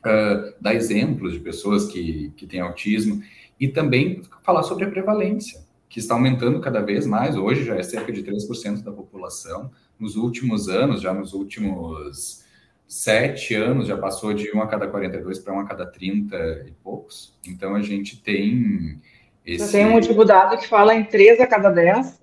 [0.05, 3.21] uh, dar exemplos de pessoas que, que têm autismo
[3.59, 7.83] e também falar sobre a prevalência que está aumentando cada vez mais, hoje já é
[7.83, 9.69] cerca de 3% da população.
[9.99, 12.45] Nos últimos anos, já nos últimos
[12.87, 16.71] sete anos, já passou de 1 a cada 42 para 1 a cada 30 e
[16.81, 17.37] poucos.
[17.45, 19.01] Então, a gente tem
[19.45, 19.65] esse...
[19.65, 22.21] Você tem um último dado que fala em 3 a cada 10,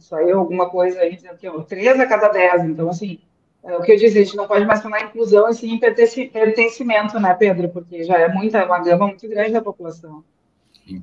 [0.00, 3.35] saiu alguma coisa aí dizendo que ó, 3 a cada 10, então, assim, é
[3.74, 7.34] o que eu disse, a gente não pode mais falar inclusão, assim, em pertencimento, né,
[7.34, 7.68] Pedro?
[7.68, 10.22] Porque já é muita, uma gama muito grande da população.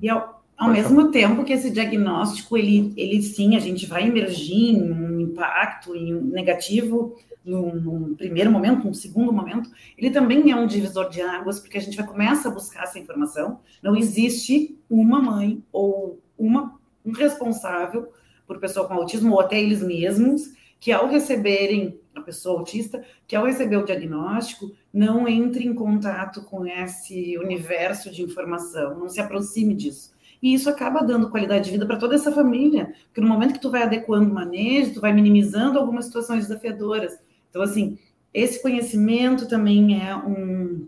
[0.02, 4.78] E ao, ao mesmo tempo que esse diagnóstico, ele, ele sim, a gente vai emergir
[4.78, 10.50] em um impacto em um negativo num, num, primeiro momento, num segundo momento, ele também
[10.50, 13.60] é um divisor de águas, porque a gente vai começar a buscar essa informação.
[13.82, 18.12] Não existe uma mãe ou uma, um responsável
[18.48, 20.54] por pessoa com autismo, ou até eles mesmos,
[20.84, 26.42] que ao receberem a pessoa autista, que ao receber o diagnóstico, não entre em contato
[26.44, 30.14] com esse universo de informação, não se aproxime disso.
[30.42, 33.62] E isso acaba dando qualidade de vida para toda essa família, porque no momento que
[33.62, 37.18] tu vai adequando o manejo, tu vai minimizando algumas situações desafiadoras.
[37.50, 37.98] Então, assim,
[38.34, 40.86] esse conhecimento também é um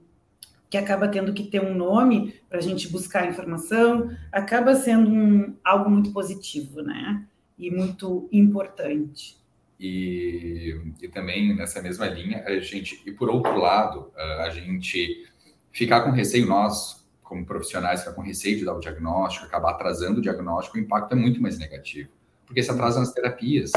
[0.70, 5.56] que acaba tendo que ter um nome para a gente buscar informação, acaba sendo um,
[5.64, 7.26] algo muito positivo, né?
[7.58, 9.45] E muito importante.
[9.80, 15.26] E, e também nessa mesma linha, a gente, e por outro lado, a gente
[15.72, 20.20] ficar com receio, nós, como profissionais ficar com receio de dar o diagnóstico, acabar atrasando
[20.20, 22.10] o diagnóstico, o impacto é muito mais negativo,
[22.46, 23.72] porque se atrasam as terapias.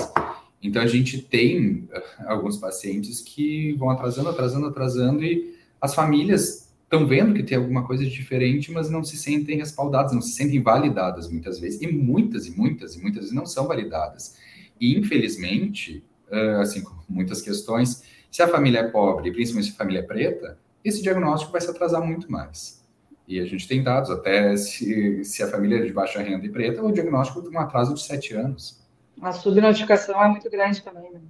[0.62, 6.72] Então, a gente tem eh, alguns pacientes que vão atrasando, atrasando, atrasando, e as famílias
[6.82, 10.60] estão vendo que tem alguma coisa diferente, mas não se sentem respaldadas, não se sentem
[10.60, 14.36] validadas muitas vezes, e muitas e muitas e muitas vezes não são validadas.
[14.80, 19.76] E, infelizmente, eh, assim como muitas questões, se a família é pobre, principalmente se a
[19.76, 22.84] família é preta, esse diagnóstico vai se atrasar muito mais.
[23.26, 26.48] E a gente tem dados, até se, se a família é de baixa renda e
[26.48, 28.80] preta, o diagnóstico tem um atraso de sete anos.
[29.20, 31.20] A subnotificação é muito grande também, né?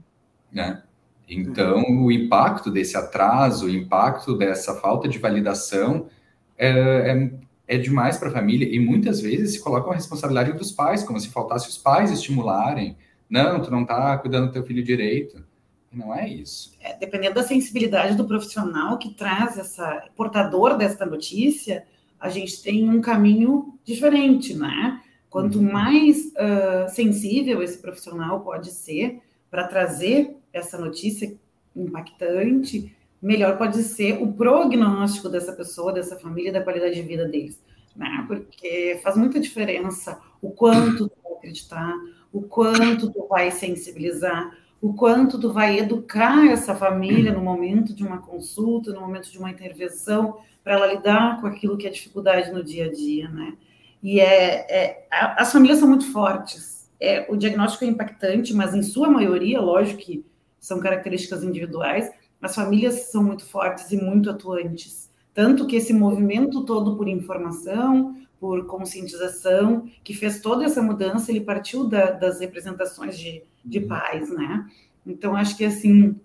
[0.53, 0.83] né?
[1.29, 6.09] Então, o impacto desse atraso, o impacto dessa falta de validação
[6.57, 7.31] é, é,
[7.77, 8.67] é demais para a família.
[8.67, 12.97] E muitas vezes se coloca a responsabilidade dos pais, como se faltasse os pais estimularem.
[13.29, 15.45] Não, tu não está cuidando do teu filho direito.
[15.93, 16.73] Não é isso.
[16.81, 21.85] É, dependendo da sensibilidade do profissional que traz essa portador desta notícia,
[22.21, 25.01] a gente tem um caminho diferente, né?
[25.31, 25.71] Quanto uhum.
[25.71, 29.21] mais uh, sensível esse profissional pode ser
[29.51, 31.35] para trazer essa notícia
[31.77, 37.61] impactante, melhor pode ser o prognóstico dessa pessoa, dessa família, da qualidade de vida deles.
[37.95, 38.25] Né?
[38.27, 41.95] Porque faz muita diferença o quanto tu vai acreditar,
[42.33, 48.05] o quanto tu vai sensibilizar, o quanto tu vai educar essa família no momento de
[48.05, 52.53] uma consulta, no momento de uma intervenção, para ela lidar com aquilo que é dificuldade
[52.53, 53.55] no dia a dia, né?
[54.03, 56.89] E é, é as famílias são muito fortes.
[57.01, 60.25] É, o diagnóstico é impactante, mas em sua maioria, lógico que
[60.61, 62.11] são características individuais,
[62.41, 65.11] as famílias são muito fortes e muito atuantes.
[65.35, 71.41] Tanto que esse movimento todo por informação, por conscientização, que fez toda essa mudança, ele
[71.41, 73.89] partiu da, das representações de, de uhum.
[73.89, 74.67] pais, né?
[75.07, 76.17] Então, acho que, assim,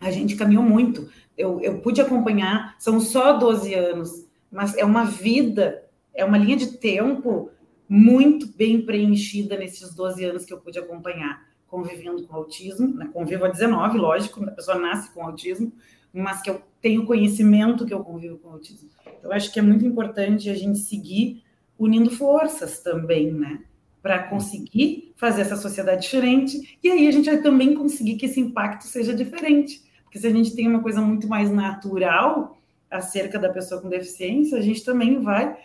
[0.00, 1.08] a gente caminhou muito.
[1.36, 5.84] Eu, eu pude acompanhar, são só 12 anos, mas é uma vida,
[6.14, 7.50] é uma linha de tempo
[7.88, 13.10] muito bem preenchida nesses 12 anos que eu pude acompanhar, convivendo com autismo, né?
[13.12, 15.72] convivo há 19, lógico, a pessoa nasce com autismo,
[16.20, 18.88] mas que eu tenho conhecimento que eu convivo com autismo.
[19.22, 21.42] Eu acho que é muito importante a gente seguir
[21.78, 23.62] unindo forças também, né?
[24.02, 28.38] Para conseguir fazer essa sociedade diferente, e aí a gente vai também conseguir que esse
[28.38, 29.82] impacto seja diferente.
[30.04, 32.58] Porque se a gente tem uma coisa muito mais natural
[32.90, 35.56] acerca da pessoa com deficiência, a gente também vai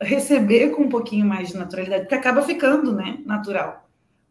[0.00, 3.81] receber com um pouquinho mais de naturalidade, porque acaba ficando, né, natural.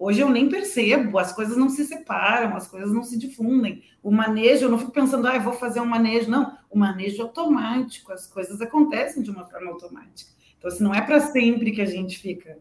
[0.04, 3.84] Hoje eu nem percebo, as coisas não se separam, as coisas não se difundem.
[4.02, 6.28] O manejo, eu não fico pensando, ah, vou fazer um manejo.
[6.28, 10.32] Não, o manejo é automático, as coisas acontecem de uma forma automática.
[10.58, 12.58] Então, assim, não é para sempre que a gente fica.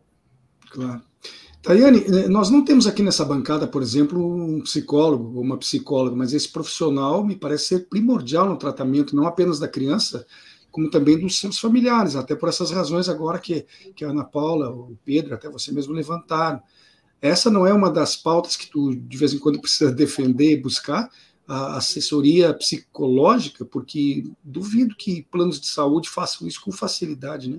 [0.70, 1.00] Claro.
[1.62, 6.14] Tayane, eh, nós não temos aqui nessa bancada, por exemplo, um psicólogo ou uma psicóloga,
[6.14, 10.26] mas esse profissional me parece ser primordial no tratamento, não apenas da criança,
[10.70, 13.64] como também dos seus familiares, até por essas razões agora que,
[13.96, 16.60] que a Ana Paula, o Pedro, até você mesmo levantaram.
[17.22, 20.60] Essa não é uma das pautas que tu, de vez em quando, precisa defender e
[20.60, 21.10] buscar,
[21.46, 27.58] a assessoria psicológica, porque duvido que planos de saúde façam isso com facilidade, né?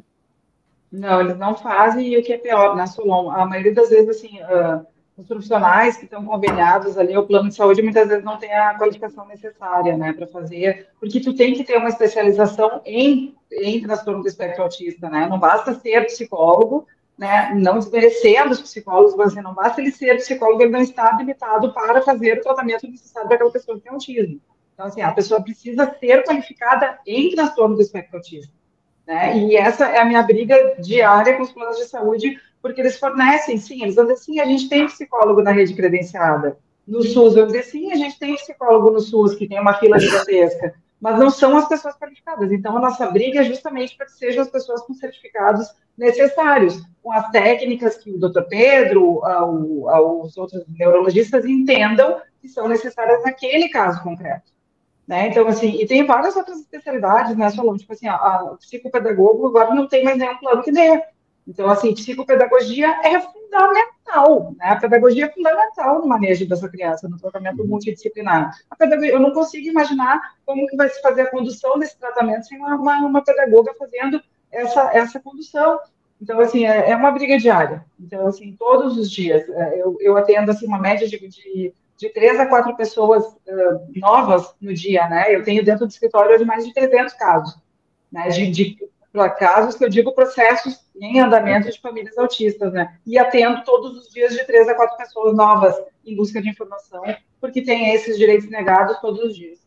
[0.91, 3.29] Não, eles não fazem, e o que é pior, né, Solon?
[3.31, 4.85] A maioria das vezes, assim, uh,
[5.17, 8.77] os profissionais que estão conveniados ali, o plano de saúde, muitas vezes não tem a
[8.77, 14.21] qualificação necessária, né, para fazer, porque tu tem que ter uma especialização em, em transtorno
[14.21, 15.27] do espectro autista, né?
[15.27, 16.87] Não basta ser psicólogo,
[17.17, 21.09] né, não desmerecendo os psicólogos, mas assim, não basta ele ser psicólogo, ele não está
[21.09, 24.39] habilitado para fazer o tratamento necessário para aquela pessoa que tem autismo.
[24.73, 28.51] Então, assim, a pessoa precisa ser qualificada em transtorno do espectro autista.
[29.05, 29.37] Né?
[29.37, 33.57] E essa é a minha briga diária com os planos de saúde, porque eles fornecem,
[33.57, 36.57] sim, eles vão dizer, sim, a gente tem psicólogo na rede credenciada.
[36.87, 39.99] No SUS, vão dizer, sim, a gente tem psicólogo no SUS, que tem uma fila
[39.99, 42.51] gigantesca, mas não são as pessoas qualificadas.
[42.51, 47.11] Então, a nossa briga é justamente para que sejam as pessoas com certificados necessários, com
[47.11, 53.67] as técnicas que o doutor Pedro, ao, os outros neurologistas entendam que são necessárias naquele
[53.69, 54.51] caso concreto.
[55.07, 55.29] Né?
[55.29, 57.75] Então, assim, e tem várias outras especialidades, né, Solon?
[57.75, 61.03] Tipo assim, a, a psicopedagogo agora não tem mais nenhum plano que dê.
[61.47, 64.67] Então, assim, psicopedagogia é fundamental, né?
[64.67, 68.51] A pedagogia é fundamental no manejo dessa criança, no tratamento multidisciplinar.
[68.69, 72.45] A pedagogia, eu não consigo imaginar como que vai se fazer a condução desse tratamento
[72.45, 74.21] sem uma, uma, uma pedagoga fazendo
[74.51, 75.79] essa, essa condução.
[76.21, 77.83] Então, assim, é, é, uma briga diária.
[77.99, 82.09] Então, assim, todos os dias, é, eu, eu atendo, assim, uma média de, de de
[82.09, 85.35] três a quatro pessoas uh, novas no dia, né?
[85.35, 87.55] Eu tenho dentro do escritório hoje mais de 300 casos,
[88.11, 88.27] né?
[88.29, 88.89] De, de
[89.37, 92.97] casos que eu digo processos em andamento de famílias autistas, né?
[93.05, 97.03] E atendo todos os dias de três a quatro pessoas novas em busca de informação,
[97.39, 99.59] porque tem esses direitos negados todos os dias.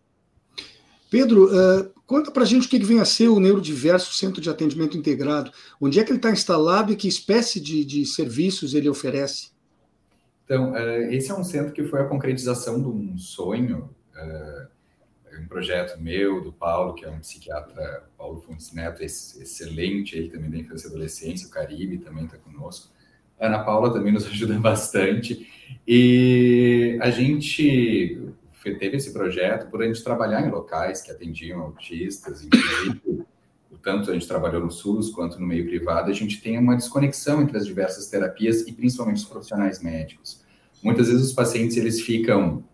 [1.11, 4.51] Pedro, uh, conta para a gente o que vem a ser o Neurodiverso Centro de
[4.51, 5.53] Atendimento Integrado.
[5.80, 9.51] Onde é que ele está instalado e que espécie de, de serviços ele oferece?
[10.45, 14.74] Então, uh, esse é um centro que foi a concretização de um sonho, uh,
[15.41, 20.51] um projeto meu, do Paulo, que é um psiquiatra, Paulo Fontes Neto, excelente, ele também
[20.51, 22.93] da infância e adolescência, o Caribe também está conosco.
[23.39, 25.49] A Ana Paula também nos ajuda bastante.
[25.87, 28.20] E a gente
[28.78, 33.24] teve esse projeto por a gente trabalhar em locais que atendiam autistas, inclusive
[33.85, 37.43] tanto a gente trabalhou no SUS quanto no meio privado, a gente tem uma desconexão
[37.43, 40.43] entre as diversas terapias e principalmente os profissionais médicos.
[40.82, 42.64] Muitas vezes os pacientes eles ficam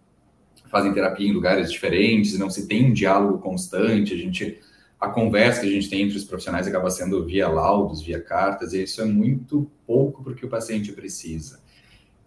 [0.71, 4.61] fazem terapia em lugares diferentes, não se tem um diálogo constante, a gente
[5.01, 8.75] a conversa que a gente tem entre os profissionais acaba sendo via laudos, via cartas,
[8.75, 11.59] e isso é muito pouco porque o paciente precisa.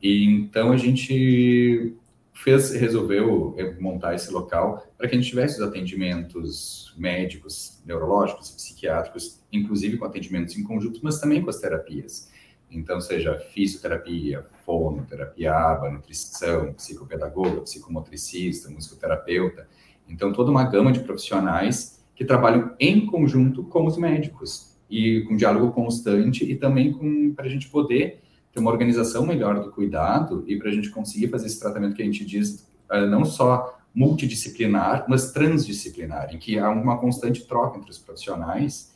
[0.01, 1.95] E então a gente
[2.33, 8.49] fez, resolveu eh, montar esse local para que a gente tivesse os atendimentos médicos, neurológicos
[8.49, 12.31] psiquiátricos, inclusive com atendimentos em conjunto, mas também com as terapias.
[12.73, 19.67] Então, seja fisioterapia, fonoterapia, aba, nutrição, psicopedagoga, psicomotricista, musicoterapeuta.
[20.09, 25.35] Então, toda uma gama de profissionais que trabalham em conjunto com os médicos e com
[25.35, 28.21] diálogo constante e também para a gente poder
[28.51, 32.01] ter uma organização melhor do cuidado e para a gente conseguir fazer esse tratamento que
[32.01, 37.77] a gente diz uh, não só multidisciplinar, mas transdisciplinar, em que há uma constante troca
[37.77, 38.92] entre os profissionais,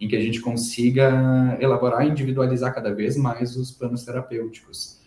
[0.00, 5.00] em que a gente consiga elaborar e individualizar cada vez mais os planos terapêuticos.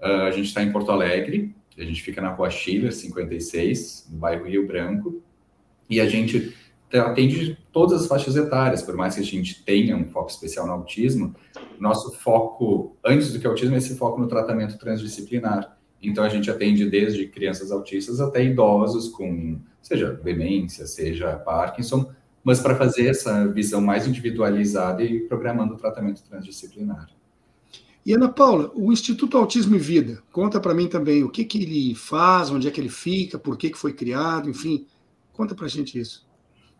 [0.00, 4.18] Uh, a gente está em Porto Alegre, a gente fica na Rua Chile, 56, no
[4.18, 5.22] bairro Rio Branco,
[5.88, 6.54] e a gente
[6.92, 10.72] atende todas as faixas etárias, por mais que a gente tenha um foco especial no
[10.72, 11.34] autismo,
[11.78, 15.76] nosso foco, antes do que autismo, é esse foco no tratamento transdisciplinar.
[16.02, 22.10] Então, a gente atende desde crianças autistas até idosos com, seja demência, seja Parkinson,
[22.48, 27.06] mas para fazer essa visão mais individualizada e programando o tratamento transdisciplinar.
[28.06, 31.62] E Ana Paula, o Instituto Autismo e Vida, conta para mim também o que, que
[31.62, 34.86] ele faz, onde é que ele fica, por que, que foi criado, enfim,
[35.30, 36.26] conta para a gente isso.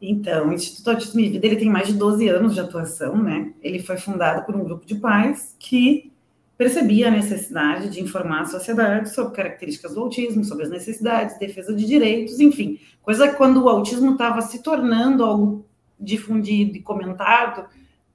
[0.00, 3.52] Então, o Instituto Autismo e Vida ele tem mais de 12 anos de atuação, né?
[3.60, 6.10] Ele foi fundado por um grupo de pais que
[6.58, 11.72] percebia a necessidade de informar a sociedade sobre características do autismo, sobre as necessidades, defesa
[11.72, 15.64] de direitos, enfim, coisa que quando o autismo estava se tornando algo
[15.98, 17.68] difundido e comentado,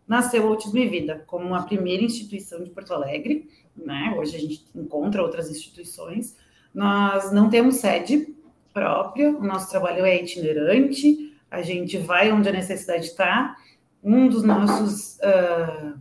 [0.05, 4.13] nasceu o Autismo e Vida como a primeira instituição de Porto Alegre, né?
[4.17, 6.35] Hoje a gente encontra outras instituições.
[6.73, 8.35] Nós não temos sede
[8.73, 13.55] própria, o nosso trabalho é itinerante, a gente vai onde a necessidade está
[14.03, 15.17] um dos nossos.
[15.19, 15.97] Uh,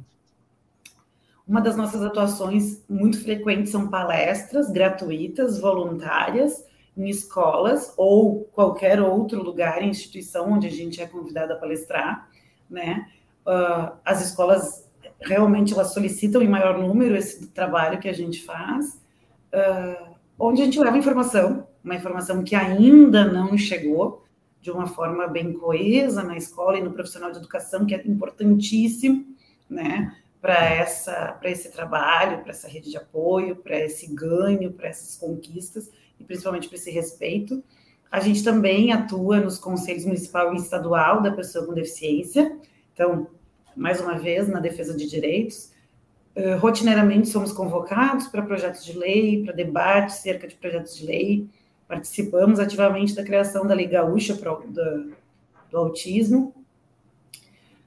[1.53, 6.65] uma das nossas atuações muito frequentes são palestras gratuitas, voluntárias,
[6.97, 12.27] em escolas ou qualquer outro lugar, instituição onde a gente é convidado a palestrar,
[12.71, 13.07] né?
[13.47, 14.91] Uh, as escolas
[15.21, 18.99] realmente elas solicitam em maior número esse trabalho que a gente faz,
[19.53, 24.25] uh, onde a gente leva informação, uma informação que ainda não chegou
[24.59, 29.27] de uma forma bem coesa na escola e no profissional de educação, que é importantíssimo,
[29.69, 30.17] né?
[30.43, 30.83] Para
[31.45, 35.89] esse trabalho, para essa rede de apoio, para esse ganho, para essas conquistas
[36.19, 37.63] e principalmente para esse respeito.
[38.11, 42.59] A gente também atua nos conselhos municipal e estadual da pessoa com deficiência.
[42.93, 43.29] Então,
[43.77, 45.71] mais uma vez, na defesa de direitos.
[46.35, 51.49] Uh, rotineiramente somos convocados para projetos de lei, para debates cerca de projetos de lei.
[51.87, 55.15] Participamos ativamente da criação da Lei Gaúcha pro, do,
[55.75, 56.55] Autismo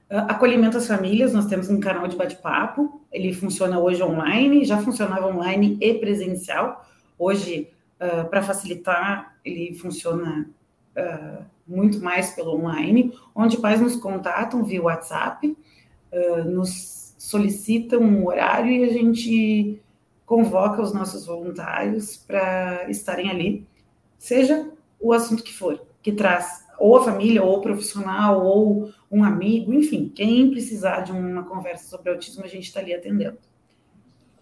[0.08, 5.26] acolhimento às famílias, nós temos um canal de bate-papo, ele funciona hoje online, já funcionava
[5.26, 6.86] online e presencial.
[7.18, 10.48] Hoje, uh, para facilitar, ele funciona
[10.96, 15.56] uh, muito mais pelo online, onde pais nos contatam via WhatsApp,
[16.46, 19.82] nos solicitam um horário e a gente
[20.24, 23.66] convoca os nossos voluntários para estarem ali,
[24.18, 29.24] seja o assunto que for, que traz ou a família, ou o profissional, ou um
[29.24, 33.38] amigo, enfim, quem precisar de uma conversa sobre autismo, a gente está ali atendendo.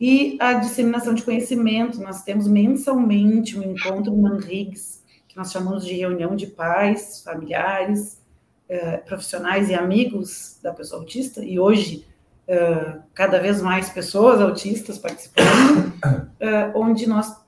[0.00, 5.94] E a disseminação de conhecimento, nós temos mensalmente um encontro Manrigs, que nós chamamos de
[5.94, 8.20] reunião de pais, familiares,
[8.68, 12.06] eh, profissionais e amigos da pessoa autista, e hoje
[12.48, 15.92] eh, cada vez mais pessoas autistas participando,
[16.40, 17.42] eh, onde nós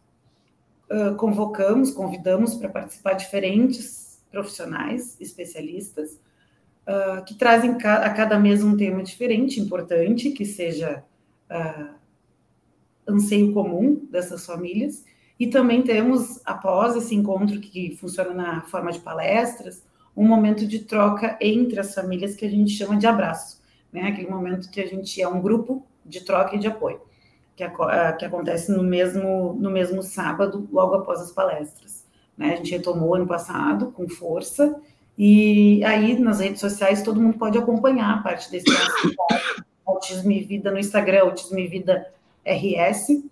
[1.16, 4.05] convocamos, convidamos para participar diferentes
[4.36, 6.20] profissionais, especialistas,
[6.86, 11.02] uh, que trazem a cada mês um tema diferente, importante, que seja
[11.50, 11.94] uh,
[13.08, 15.06] anseio comum dessas famílias.
[15.40, 19.82] E também temos, após esse encontro que funciona na forma de palestras,
[20.14, 24.08] um momento de troca entre as famílias que a gente chama de abraço, né?
[24.08, 27.00] Aquele momento que a gente é um grupo de troca e de apoio,
[27.54, 27.64] que,
[28.18, 31.95] que acontece no mesmo, no mesmo sábado, logo após as palestras.
[32.36, 32.52] Né?
[32.52, 34.80] A gente retomou ano passado com força,
[35.18, 38.66] e aí nas redes sociais todo mundo pode acompanhar a parte desse
[39.86, 42.12] Autismo e Vida no Instagram, Autismo e Vida
[42.44, 43.22] RS,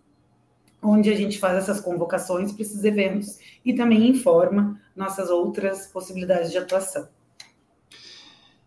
[0.83, 6.51] onde a gente faz essas convocações para esses eventos e também informa nossas outras possibilidades
[6.51, 7.09] de atuação.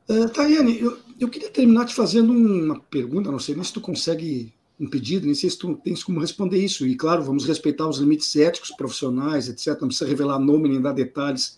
[0.10, 3.82] Uh, Tayane, eu, eu queria terminar te fazendo uma pergunta, não sei nem se tu
[3.82, 6.86] consegue um pedido, nem sei se tu tens como responder isso.
[6.86, 9.80] E, claro, vamos respeitar os limites éticos, profissionais, etc.
[9.82, 11.58] Não precisa revelar nome nem dar detalhes.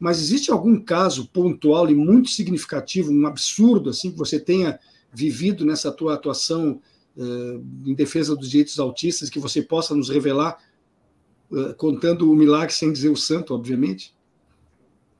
[0.00, 4.78] Mas existe algum caso pontual e muito significativo, um absurdo, assim, que você tenha
[5.12, 6.80] vivido nessa tua atuação
[7.16, 10.58] uh, em defesa dos direitos autistas, que você possa nos revelar,
[11.50, 14.14] uh, contando o milagre sem dizer o santo, obviamente?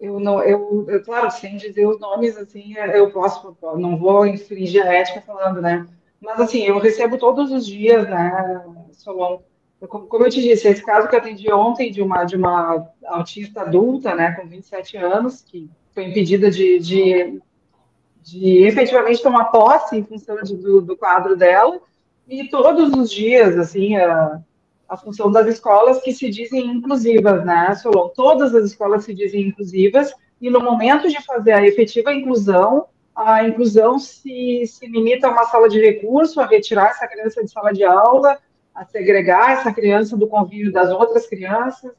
[0.00, 4.82] Eu não, eu, eu, claro, sem dizer os nomes, assim, eu posso, não vou infringir
[4.82, 5.86] a ética falando, né?
[6.20, 9.40] Mas, assim, eu recebo todos os dias, né, Solon?
[9.88, 13.62] Como eu te disse, esse caso que eu atendi ontem de uma, de uma autista
[13.62, 17.42] adulta, né, com 27 anos, que foi impedida de, de,
[18.22, 21.80] de efetivamente tomar posse em função de, do, do quadro dela,
[22.26, 24.40] e todos os dias, assim, a,
[24.88, 28.08] a função das escolas que se dizem inclusivas, né, Solon?
[28.08, 33.46] Todas as escolas se dizem inclusivas, e no momento de fazer a efetiva inclusão, a
[33.46, 37.72] inclusão se, se limita a uma sala de recurso, a retirar essa criança de sala
[37.72, 38.38] de aula,
[38.74, 41.92] a segregar essa criança do convívio das outras crianças.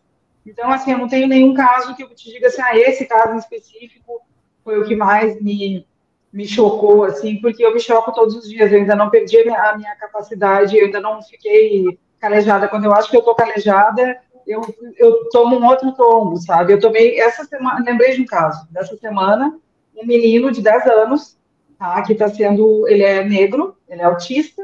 [0.45, 3.33] Então, assim, eu não tenho nenhum caso que eu te diga assim, ah, esse caso
[3.33, 4.21] em específico
[4.63, 5.87] foi o que mais me,
[6.33, 9.45] me chocou, assim, porque eu me choco todos os dias, eu ainda não perdi a
[9.45, 12.67] minha, a minha capacidade, eu ainda não fiquei calejada.
[12.67, 14.61] Quando eu acho que eu estou calejada, eu,
[14.97, 16.73] eu tomo um outro tombo, sabe?
[16.73, 19.57] Eu tomei, essa semana, lembrei de um caso, dessa semana,
[19.95, 21.37] um menino de 10 anos,
[21.77, 24.63] tá, que está sendo, ele é negro, ele é autista,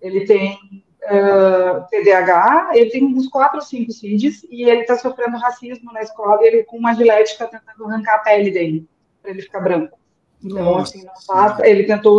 [0.00, 0.54] ele tem
[1.04, 5.92] uh, ah, TDAH, ele tem uns 4 ou 5 CIDs, e ele está sofrendo racismo
[5.92, 8.88] na escola, e ele com uma gilete está tentando arrancar a pele dele,
[9.22, 9.98] para ele ficar branco.
[10.42, 10.96] Então, Nossa.
[10.96, 11.66] assim, não passa.
[11.66, 12.18] Ele tentou,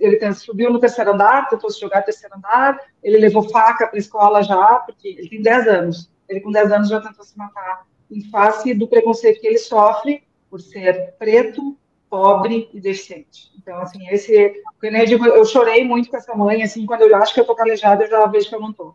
[0.00, 3.86] ele tentou, subiu no terceiro andar, tentou se jogar no terceiro andar, ele levou faca
[3.86, 6.12] para a escola já, porque ele tem 10 aanos.
[6.28, 10.22] Ele com 10 anos já tentou se matar, em face do preconceito que ele sofre
[10.50, 11.76] por ser preto,
[12.12, 13.50] pobre e deficiente.
[13.56, 14.34] Então, assim, esse.
[14.82, 17.54] Eu, digo, eu chorei muito com essa mãe, assim, quando eu acho que eu tô
[17.54, 18.92] calejada, eu já vejo que eu não tô.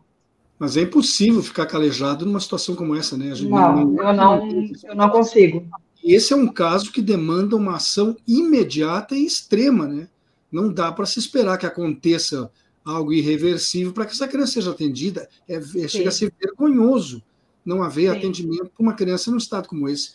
[0.56, 3.32] Mas é impossível ficar calejado numa situação como essa, né?
[3.42, 4.48] não, não, eu não,
[4.84, 5.66] eu não consigo.
[6.02, 10.08] esse é um caso que demanda uma ação imediata e extrema, né?
[10.50, 12.52] Não dá para se esperar que aconteça
[12.84, 15.28] algo irreversível para que essa criança seja atendida.
[15.48, 17.20] É, é chega a ser vergonhoso
[17.64, 18.16] não haver Sim.
[18.16, 20.12] atendimento para uma criança num estado como esse.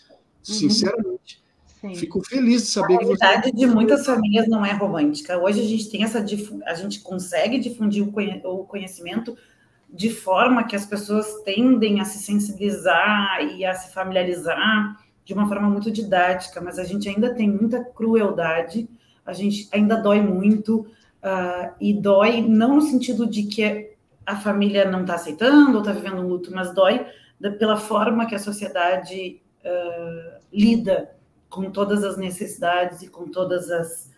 [0.49, 1.19] Uhum.
[1.83, 1.95] Sim.
[1.95, 3.25] Fico feliz de saber a que você.
[3.25, 5.37] A realidade de muitas famílias não é romântica.
[5.37, 6.23] Hoje a gente tem essa
[6.65, 9.37] a gente consegue difundir o conhecimento
[9.89, 15.45] de forma que as pessoas tendem a se sensibilizar e a se familiarizar de uma
[15.45, 18.89] forma muito didática, mas a gente ainda tem muita crueldade,
[19.25, 20.87] a gente ainda dói muito,
[21.21, 23.91] uh, e dói não no sentido de que
[24.25, 27.05] a família não está aceitando ou está vivendo um luto, mas dói
[27.39, 31.11] da, pela forma que a sociedade uh, lida
[31.53, 34.11] com todas as necessidades e com todas as,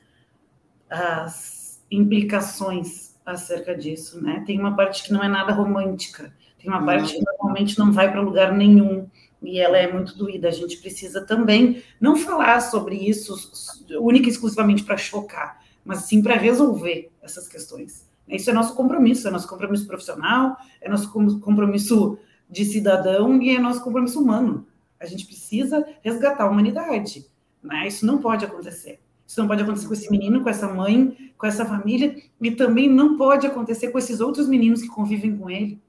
[0.89, 4.41] as implicações acerca disso, né?
[4.45, 8.09] Tem uma parte que não é nada romântica, tem uma parte que normalmente não vai
[8.09, 9.09] para lugar nenhum
[9.43, 10.47] e ela é muito doída.
[10.47, 13.36] A gente precisa também não falar sobre isso
[13.99, 18.07] única e exclusivamente para chocar, mas sim para resolver essas questões.
[18.29, 22.17] Isso é nosso compromisso, é nosso compromisso profissional, é nosso compromisso
[22.49, 24.65] de cidadão e é nosso compromisso humano.
[25.00, 27.26] A gente precisa resgatar a humanidade.
[27.62, 27.88] Né?
[27.88, 29.00] Isso não pode acontecer.
[29.28, 32.88] Isso não pode acontecer com esse menino, com essa mãe, com essa família, e também
[32.88, 35.80] não pode acontecer com esses outros meninos que convivem com ele.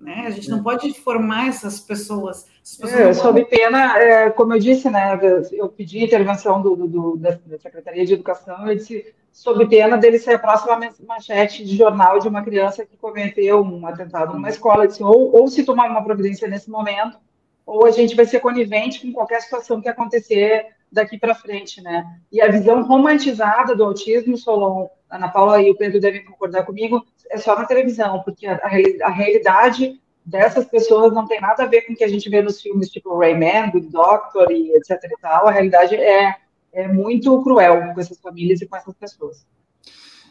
[0.00, 0.24] Né?
[0.26, 0.62] A gente não é.
[0.62, 2.46] pode formar essas pessoas.
[2.62, 5.18] Essas pessoas é, sob pena, é, como eu disse, né,
[5.52, 10.34] eu pedi intervenção do, do, da, Secretaria de Educação, eu disse, sob pena dele ser
[10.34, 14.88] a próxima manchete de jornal de uma criança que cometeu um atentado numa escola, eu
[14.88, 17.18] disse, ou, ou se tomar uma providência nesse momento,
[17.66, 22.06] ou a gente vai ser conivente com qualquer situação que acontecer daqui para frente, né?
[22.30, 27.04] E a visão romantizada do autismo, Solon, Ana Paula e o Pedro devem concordar comigo,
[27.28, 28.54] é só na televisão, porque a,
[29.02, 32.40] a, realidade dessas pessoas não tem nada a ver com o que a gente vê
[32.40, 35.48] nos filmes tipo Rayman, Good Doctor e etc e tal.
[35.48, 36.36] A realidade é,
[36.72, 39.44] é muito cruel com essas famílias e com essas pessoas.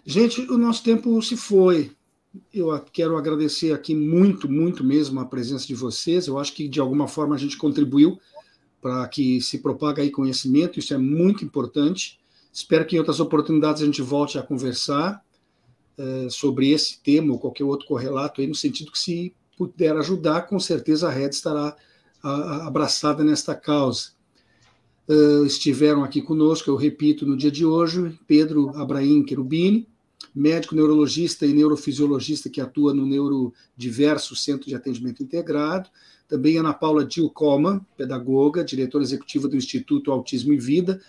[0.05, 1.91] Gente, o nosso tempo se foi.
[2.53, 6.27] Eu quero agradecer aqui muito, muito mesmo a presença de vocês.
[6.27, 8.19] Eu acho que de alguma forma a gente contribuiu
[8.81, 12.19] para que se propague aí conhecimento, isso é muito importante.
[12.53, 15.23] Espero que em outras oportunidades a gente volte a conversar
[15.97, 20.43] uh, sobre esse tema ou qualquer outro correlato aí, no sentido que se puder ajudar,
[20.43, 21.75] com certeza a rede estará
[22.21, 24.11] a, a, abraçada nesta causa.
[25.07, 29.87] Uh, estiveram aqui conosco, eu repito, no dia de hoje, Pedro Abraim Querubini,
[30.33, 35.89] médico neurologista e neurofisiologista que atua no Neurodiverso Centro de Atendimento Integrado,
[36.27, 40.99] também Ana Paula Dilcoma, pedagoga, diretora executiva do Instituto Autismo e Vida,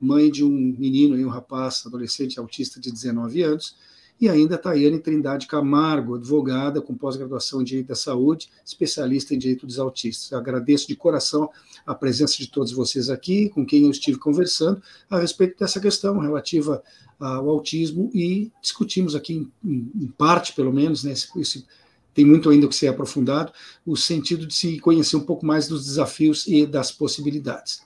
[0.00, 3.76] mãe de um menino e um rapaz adolescente autista de 19 anos,
[4.20, 9.66] e ainda Tayane Trindade Camargo, advogada com pós-graduação em Direito da Saúde, especialista em Direito
[9.66, 10.30] dos Autistas.
[10.30, 11.50] Eu agradeço de coração
[11.86, 16.18] a presença de todos vocês aqui, com quem eu estive conversando a respeito dessa questão
[16.18, 16.82] relativa
[17.18, 21.66] ao autismo e discutimos aqui, em, em parte pelo menos, né, esse, esse
[22.14, 23.52] tem muito ainda que ser aprofundado,
[23.84, 27.82] o sentido de se conhecer um pouco mais dos desafios e das possibilidades.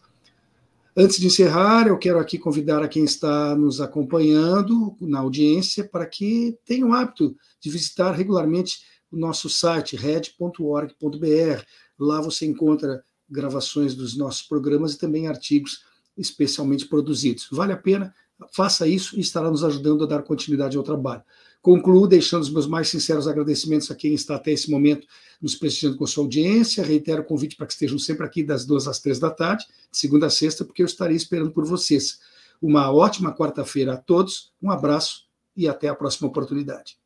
[1.03, 6.05] Antes de encerrar, eu quero aqui convidar a quem está nos acompanhando na audiência para
[6.05, 11.63] que tenha o hábito de visitar regularmente o nosso site red.org.br.
[11.99, 15.87] Lá você encontra gravações dos nossos programas e também artigos
[16.19, 17.49] especialmente produzidos.
[17.51, 18.15] Vale a pena,
[18.53, 21.23] faça isso e estará nos ajudando a dar continuidade ao trabalho.
[21.63, 25.07] Concluo deixando os meus mais sinceros agradecimentos a quem está até esse momento
[25.41, 26.85] nos prestigiando com sua audiência.
[26.85, 29.99] Reitero o convite para que estejam sempre aqui das duas às três da tarde, de
[29.99, 32.19] segunda a sexta, porque eu estarei esperando por vocês.
[32.63, 35.25] Uma ótima quarta-feira a todos, um abraço
[35.57, 36.97] e até a próxima oportunidade.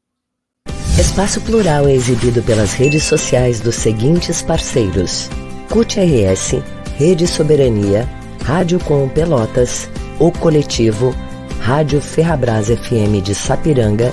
[0.98, 5.28] Espaço Plural é exibido pelas redes sociais dos seguintes parceiros:
[5.68, 6.62] CUT RS,
[6.96, 8.08] Rede Soberania,
[8.42, 9.88] Rádio Com Pelotas,
[10.20, 11.12] O Coletivo,
[11.60, 14.12] Rádio Ferrabras FM de Sapiranga